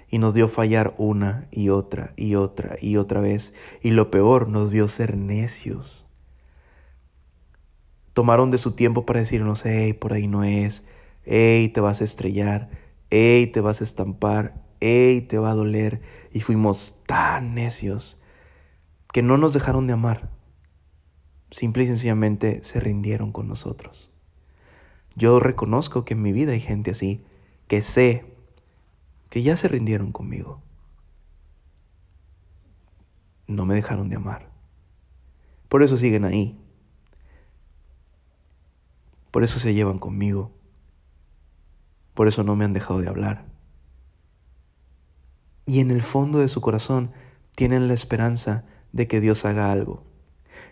y 0.09 0.19
nos 0.19 0.33
dio 0.33 0.47
fallar 0.47 0.95
una 0.97 1.47
y 1.51 1.69
otra 1.69 2.13
y 2.15 2.35
otra 2.35 2.75
y 2.81 2.97
otra 2.97 3.19
vez. 3.19 3.53
Y 3.81 3.91
lo 3.91 4.09
peor, 4.09 4.47
nos 4.47 4.71
vio 4.71 4.87
ser 4.87 5.17
necios. 5.17 6.06
Tomaron 8.17 8.49
de 8.49 8.57
su 8.57 8.71
tiempo 8.71 9.05
para 9.05 9.19
decirnos, 9.19 9.63
hey, 9.63 9.93
por 9.93 10.11
ahí 10.11 10.27
no 10.27 10.43
es, 10.43 10.87
hey, 11.23 11.69
te 11.69 11.81
vas 11.81 12.01
a 12.01 12.03
estrellar, 12.03 12.67
hey, 13.11 13.45
te 13.45 13.61
vas 13.61 13.81
a 13.81 13.83
estampar, 13.83 14.59
hey, 14.79 15.21
te 15.21 15.37
va 15.37 15.51
a 15.51 15.53
doler. 15.53 16.01
Y 16.33 16.39
fuimos 16.39 16.95
tan 17.05 17.53
necios 17.53 18.19
que 19.13 19.21
no 19.21 19.37
nos 19.37 19.53
dejaron 19.53 19.85
de 19.85 19.93
amar. 19.93 20.31
Simple 21.51 21.83
y 21.83 21.87
sencillamente 21.89 22.63
se 22.63 22.79
rindieron 22.79 23.31
con 23.31 23.47
nosotros. 23.47 24.09
Yo 25.15 25.39
reconozco 25.39 26.03
que 26.03 26.15
en 26.15 26.23
mi 26.23 26.31
vida 26.31 26.53
hay 26.53 26.59
gente 26.59 26.89
así, 26.89 27.23
que 27.67 27.83
sé 27.83 28.25
que 29.29 29.43
ya 29.43 29.55
se 29.57 29.67
rindieron 29.67 30.11
conmigo. 30.11 30.63
No 33.45 33.67
me 33.67 33.75
dejaron 33.75 34.09
de 34.09 34.15
amar. 34.15 34.49
Por 35.69 35.83
eso 35.83 35.97
siguen 35.97 36.25
ahí. 36.25 36.57
Por 39.37 39.43
eso 39.43 39.59
se 39.59 39.75
llevan 39.75 39.99
conmigo. 39.99 40.51
Por 42.15 42.27
eso 42.27 42.43
no 42.43 42.55
me 42.55 42.65
han 42.65 42.73
dejado 42.73 43.01
de 43.01 43.07
hablar. 43.07 43.45
Y 45.67 45.79
en 45.79 45.91
el 45.91 46.01
fondo 46.01 46.39
de 46.39 46.47
su 46.47 46.59
corazón 46.59 47.11
tienen 47.55 47.87
la 47.87 47.93
esperanza 47.93 48.65
de 48.93 49.07
que 49.07 49.21
Dios 49.21 49.45
haga 49.45 49.71
algo. 49.71 50.03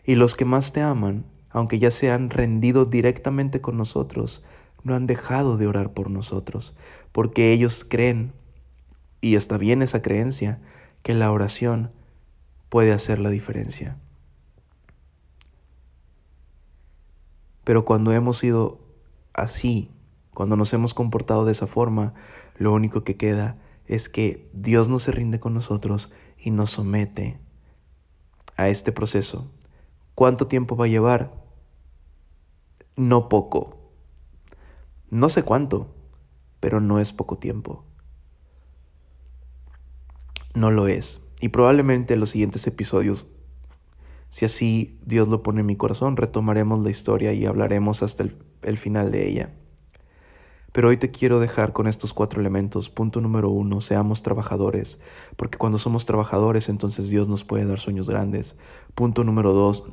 Y 0.04 0.15
los 0.15 0.36
que 0.36 0.45
más 0.45 0.73
te 0.73 0.82
aman, 0.82 1.28
aunque 1.51 1.78
ya 1.78 1.91
se 1.91 2.10
han 2.10 2.32
rendido 2.32 2.86
directamente 2.86 3.62
con 3.62 3.78
nosotros, 3.78 4.43
no 4.82 4.95
han 4.95 5.06
dejado 5.06 5.58
de 5.58 5.67
orar 5.67 5.93
por 5.93 6.10
nosotros, 6.10 6.75
porque 7.12 7.54
ellos 7.54 7.86
creen 7.88 8.34
y 9.21 9.36
está 9.36 9.60
bien 9.60 9.84
esa 9.84 10.01
creencia, 10.01 10.60
que 11.04 11.13
la 11.13 11.32
oración 11.32 11.91
puede 12.69 12.93
hacer 12.93 13.19
la 13.19 13.30
diferencia. 13.30 13.99
Pero 17.65 17.84
cuando 17.84 18.13
hemos 18.13 18.38
sido 18.38 18.80
así, 19.34 19.91
cuando 20.34 20.56
nos 20.56 20.73
hemos 20.73 20.93
comportado 20.93 21.43
de 21.43 21.51
esa 21.51 21.67
forma, 21.67 22.13
lo 22.58 22.71
único 22.71 23.04
que 23.04 23.17
queda 23.17 23.58
es 23.86 24.08
que 24.08 24.49
Dios 24.54 24.88
no 24.88 24.99
se 24.99 25.12
rinde 25.12 25.41
con 25.41 25.54
nosotros 25.54 26.10
y 26.39 26.51
nos 26.51 26.71
somete 26.71 27.38
a 28.56 28.69
este 28.69 28.93
proceso. 28.93 29.51
¿Cuánto 30.15 30.47
tiempo 30.47 30.78
va 30.78 30.86
a 30.86 30.88
llevar? 30.88 31.34
No 32.95 33.28
poco. 33.28 33.91
No 35.10 35.28
sé 35.28 35.43
cuánto, 35.43 35.93
pero 36.62 36.80
no 36.80 37.01
es 37.01 37.12
poco 37.12 37.38
tiempo 37.38 37.84
no 40.56 40.71
lo 40.71 40.88
es. 40.88 41.21
Y 41.39 41.49
probablemente 41.49 42.15
en 42.15 42.21
los 42.21 42.32
siguientes 42.32 42.65
episodios, 42.65 43.28
si 44.36 44.43
así 44.43 45.00
Dios 45.06 45.30
lo 45.30 45.43
pone 45.43 45.62
en 45.62 45.65
mi 45.65 45.78
corazón, 45.78 46.17
retomaremos 46.17 46.84
la 46.84 46.89
historia 46.89 47.32
y 47.32 47.45
hablaremos 47.45 48.04
hasta 48.04 48.26
el, 48.63 48.78
final 48.78 49.10
de 49.10 49.30
ella. 49.30 49.54
Pero 50.74 50.89
hoy 50.89 50.98
te 50.98 51.10
quiero 51.10 51.39
dejar 51.39 51.71
con 51.71 51.88
estos 51.88 52.12
cuatro 52.12 52.41
elementos. 52.41 52.89
Punto 52.89 53.21
número 53.21 53.50
uno, 53.50 53.80
seamos 53.80 54.24
trabajadores, 54.24 55.00
porque 55.38 55.58
cuando 55.58 55.78
somos 55.78 56.06
trabajadores 56.06 56.67
entonces 56.67 57.10
Dios 57.10 57.30
nos 57.30 57.45
puede 57.45 57.63
dar 57.63 57.80
sueños 57.80 58.10
grandes. 58.10 58.58
Punto 58.93 59.24
número 59.24 59.54
dos, 59.54 59.86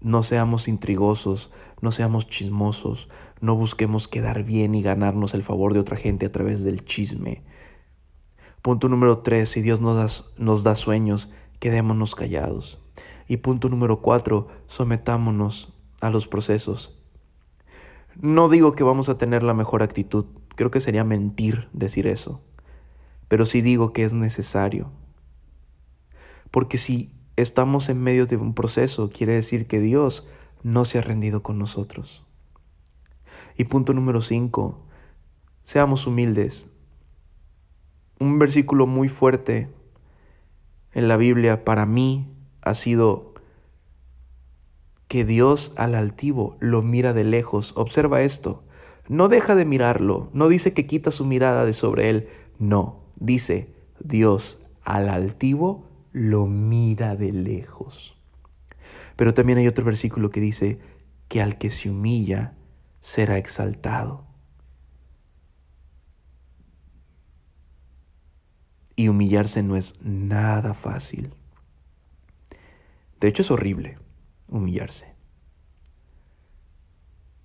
no 0.00 0.22
seamos 0.22 0.68
intrigosos, 0.68 1.52
no 1.82 1.92
seamos 1.92 2.28
chismosos, 2.28 3.10
no 3.42 3.56
busquemos 3.56 4.08
quedar 4.08 4.42
bien 4.42 4.74
y 4.74 4.80
ganarnos 4.80 5.34
el 5.34 5.42
favor 5.42 5.74
de 5.74 5.80
otra 5.80 5.98
gente 5.98 6.24
a 6.24 6.32
través 6.32 6.64
del 6.64 6.82
chisme. 6.82 7.44
Punto 8.62 8.88
número 8.88 9.18
tres, 9.18 9.50
si 9.50 9.60
Dios 9.60 9.82
nos 9.82 9.96
da, 9.96 10.24
nos 10.38 10.64
da 10.64 10.76
sueños, 10.76 11.30
quedémonos 11.58 12.14
callados. 12.14 12.78
Y 13.28 13.38
punto 13.38 13.68
número 13.68 14.00
cuatro, 14.00 14.48
sometámonos 14.66 15.74
a 16.00 16.10
los 16.10 16.28
procesos. 16.28 17.02
No 18.20 18.48
digo 18.48 18.72
que 18.72 18.84
vamos 18.84 19.08
a 19.08 19.18
tener 19.18 19.42
la 19.42 19.54
mejor 19.54 19.82
actitud, 19.82 20.26
creo 20.54 20.70
que 20.70 20.80
sería 20.80 21.04
mentir 21.04 21.68
decir 21.72 22.06
eso, 22.06 22.40
pero 23.28 23.44
sí 23.44 23.60
digo 23.60 23.92
que 23.92 24.04
es 24.04 24.12
necesario. 24.12 24.90
Porque 26.50 26.78
si 26.78 27.12
estamos 27.36 27.88
en 27.88 28.02
medio 28.02 28.26
de 28.26 28.36
un 28.36 28.54
proceso, 28.54 29.10
quiere 29.10 29.34
decir 29.34 29.66
que 29.66 29.80
Dios 29.80 30.26
no 30.62 30.84
se 30.84 30.98
ha 30.98 31.02
rendido 31.02 31.42
con 31.42 31.58
nosotros. 31.58 32.24
Y 33.58 33.64
punto 33.64 33.92
número 33.92 34.22
cinco, 34.22 34.86
seamos 35.62 36.06
humildes, 36.06 36.70
un 38.18 38.38
versículo 38.38 38.86
muy 38.86 39.08
fuerte 39.08 39.70
en 40.96 41.08
la 41.08 41.18
Biblia 41.18 41.62
para 41.62 41.84
mí 41.84 42.26
ha 42.62 42.72
sido 42.72 43.34
que 45.08 45.26
Dios 45.26 45.74
al 45.76 45.94
altivo 45.94 46.56
lo 46.58 46.80
mira 46.80 47.12
de 47.12 47.22
lejos. 47.22 47.74
Observa 47.76 48.22
esto. 48.22 48.64
No 49.06 49.28
deja 49.28 49.54
de 49.54 49.66
mirarlo. 49.66 50.30
No 50.32 50.48
dice 50.48 50.72
que 50.72 50.86
quita 50.86 51.10
su 51.10 51.26
mirada 51.26 51.66
de 51.66 51.74
sobre 51.74 52.08
él. 52.08 52.28
No. 52.58 53.02
Dice 53.16 53.74
Dios 54.00 54.62
al 54.84 55.10
altivo 55.10 55.86
lo 56.12 56.46
mira 56.46 57.14
de 57.14 57.30
lejos. 57.30 58.16
Pero 59.16 59.34
también 59.34 59.58
hay 59.58 59.68
otro 59.68 59.84
versículo 59.84 60.30
que 60.30 60.40
dice 60.40 60.78
que 61.28 61.42
al 61.42 61.58
que 61.58 61.68
se 61.68 61.90
humilla, 61.90 62.54
será 63.00 63.36
exaltado. 63.36 64.25
Y 68.96 69.08
humillarse 69.08 69.62
no 69.62 69.76
es 69.76 69.94
nada 70.02 70.74
fácil. 70.74 71.32
De 73.20 73.28
hecho 73.28 73.42
es 73.42 73.50
horrible 73.50 73.98
humillarse. 74.48 75.14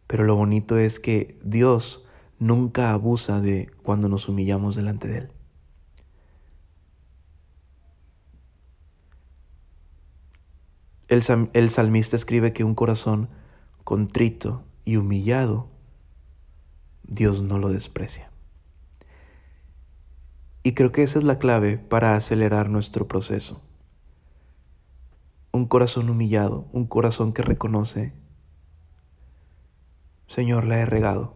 Pero 0.08 0.24
lo 0.24 0.36
bonito 0.36 0.78
es 0.78 1.00
que 1.00 1.38
Dios 1.44 2.06
nunca 2.40 2.92
abusa 2.92 3.40
de 3.40 3.70
cuando 3.84 4.10
nos 4.10 4.28
humillamos 4.28 4.76
delante 4.76 5.08
de 5.08 5.18
Él. 5.20 5.32
El, 11.12 11.70
salmista 11.70 12.16
escribe 12.16 12.54
que 12.54 12.64
un 12.64 12.74
corazón 12.74 13.28
contrito 13.84 14.64
y 14.86 14.96
humillado, 14.96 15.68
Dios 17.04 17.42
no 17.42 17.60
lo 17.60 17.68
desprecia. 17.68 18.31
Y 20.64 20.74
creo 20.74 20.92
que 20.92 21.04
esa 21.04 21.18
es 21.18 21.26
la 21.26 21.40
clave 21.40 21.78
para 21.78 22.16
acelerar 22.16 22.70
nuestro 22.70 23.08
proceso. 23.08 23.62
Un 25.52 25.66
corazón 25.66 26.10
humillado, 26.10 26.68
un 26.72 26.86
corazón 26.86 27.34
que 27.34 27.42
reconoce, 27.42 28.14
Señor, 30.32 30.64
la 30.66 30.80
he 30.80 30.86
regado. 30.86 31.36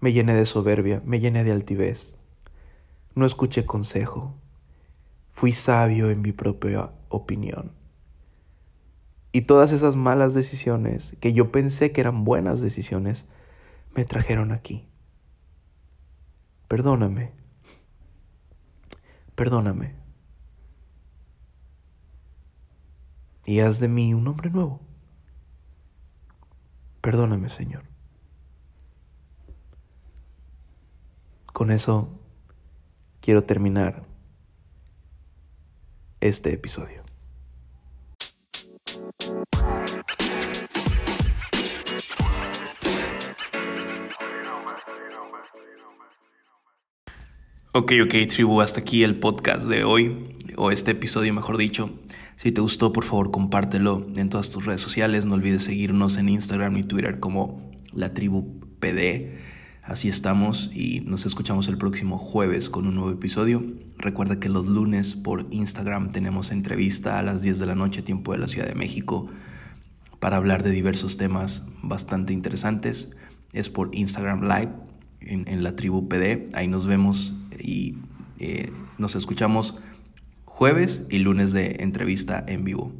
Me 0.00 0.12
llené 0.12 0.34
de 0.34 0.44
soberbia, 0.44 1.00
me 1.04 1.20
llené 1.20 1.44
de 1.44 1.52
altivez. 1.52 2.16
No 3.14 3.26
escuché 3.26 3.64
consejo. 3.64 4.34
Fui 5.30 5.52
sabio 5.52 6.10
en 6.10 6.20
mi 6.20 6.32
propia 6.32 6.90
opinión. 7.08 7.72
Y 9.30 9.42
todas 9.42 9.70
esas 9.70 9.94
malas 9.94 10.34
decisiones 10.34 11.16
que 11.20 11.32
yo 11.32 11.52
pensé 11.52 11.92
que 11.92 12.00
eran 12.00 12.24
buenas 12.24 12.60
decisiones, 12.60 13.26
me 13.94 14.04
trajeron 14.04 14.50
aquí. 14.50 14.89
Perdóname. 16.70 17.32
Perdóname. 19.34 19.96
Y 23.44 23.58
haz 23.58 23.80
de 23.80 23.88
mí 23.88 24.14
un 24.14 24.28
hombre 24.28 24.50
nuevo. 24.50 24.80
Perdóname, 27.00 27.48
Señor. 27.48 27.82
Con 31.52 31.72
eso 31.72 32.20
quiero 33.20 33.42
terminar 33.42 34.06
este 36.20 36.52
episodio. 36.52 36.99
Ok, 47.72 47.92
ok, 48.02 48.14
tribu, 48.28 48.60
hasta 48.62 48.80
aquí 48.80 49.04
el 49.04 49.20
podcast 49.20 49.66
de 49.66 49.84
hoy, 49.84 50.24
o 50.56 50.72
este 50.72 50.90
episodio 50.90 51.32
mejor 51.32 51.56
dicho. 51.56 51.88
Si 52.34 52.50
te 52.50 52.60
gustó, 52.60 52.92
por 52.92 53.04
favor, 53.04 53.30
compártelo 53.30 54.08
en 54.16 54.28
todas 54.28 54.50
tus 54.50 54.64
redes 54.64 54.80
sociales. 54.80 55.24
No 55.24 55.36
olvides 55.36 55.62
seguirnos 55.62 56.16
en 56.16 56.28
Instagram 56.30 56.76
y 56.78 56.82
Twitter 56.82 57.20
como 57.20 57.70
la 57.92 58.12
tribu 58.12 58.58
PD. 58.80 59.38
Así 59.84 60.08
estamos 60.08 60.72
y 60.74 61.02
nos 61.02 61.26
escuchamos 61.26 61.68
el 61.68 61.78
próximo 61.78 62.18
jueves 62.18 62.70
con 62.70 62.88
un 62.88 62.96
nuevo 62.96 63.12
episodio. 63.12 63.62
Recuerda 63.98 64.40
que 64.40 64.48
los 64.48 64.66
lunes 64.66 65.14
por 65.14 65.46
Instagram 65.52 66.10
tenemos 66.10 66.50
entrevista 66.50 67.20
a 67.20 67.22
las 67.22 67.40
10 67.40 67.60
de 67.60 67.66
la 67.66 67.76
noche, 67.76 68.02
tiempo 68.02 68.32
de 68.32 68.38
la 68.38 68.48
Ciudad 68.48 68.66
de 68.66 68.74
México, 68.74 69.28
para 70.18 70.38
hablar 70.38 70.64
de 70.64 70.72
diversos 70.72 71.16
temas 71.16 71.68
bastante 71.82 72.32
interesantes. 72.32 73.10
Es 73.52 73.70
por 73.70 73.94
Instagram 73.94 74.42
Live 74.42 74.89
en, 75.20 75.62
la 75.62 75.76
tribu 75.76 76.08
PD. 76.08 76.48
Ahí 76.52 76.68
nos 76.68 76.86
vemos 76.86 77.34
y 77.58 77.96
eh, 78.38 78.72
nos 78.98 79.16
escuchamos 79.16 79.78
jueves 80.44 81.04
y 81.10 81.18
lunes 81.18 81.52
de 81.52 81.76
entrevista 81.80 82.44
en 82.46 82.64
vivo. 82.64 82.92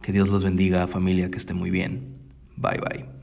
Que 0.00 0.12
Dios 0.12 0.28
los 0.28 0.44
bendiga 0.44 0.86
familia, 0.86 1.30
que 1.30 1.38
esté 1.38 1.54
muy 1.54 1.70
bien. 1.70 2.16
Bye 2.56 2.78
bye. 2.78 3.13